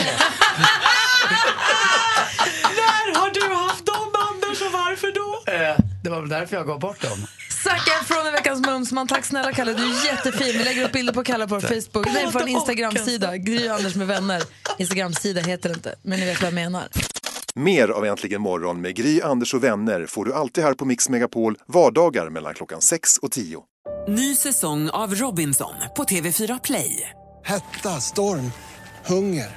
[2.81, 5.53] När har du haft dem, Anders, och varför då?
[5.53, 7.27] Eh, Det var väl därför jag gav bort dem.
[7.64, 9.07] Zac Efron är veckans mumsman.
[9.07, 10.59] Tack snälla Kalle, du är jättefin.
[10.59, 12.07] Vi lägger upp bilder på Kalle på vår Facebook.
[12.14, 13.37] Nej, på en Instagram-sida.
[13.37, 14.43] Gry Anders med vänner.
[14.79, 16.89] Instagram-sida heter det inte, men ni vet vad jag menar.
[17.55, 21.09] Mer av Äntligen morgon med Gry, Anders och vänner får du alltid här på Mix
[21.09, 23.62] Megapol vardagar mellan klockan 6 och 10.
[24.09, 27.11] Ny säsong av Robinson på TV4 Play.
[27.45, 28.53] Hetta, storm,
[29.07, 29.57] hunger.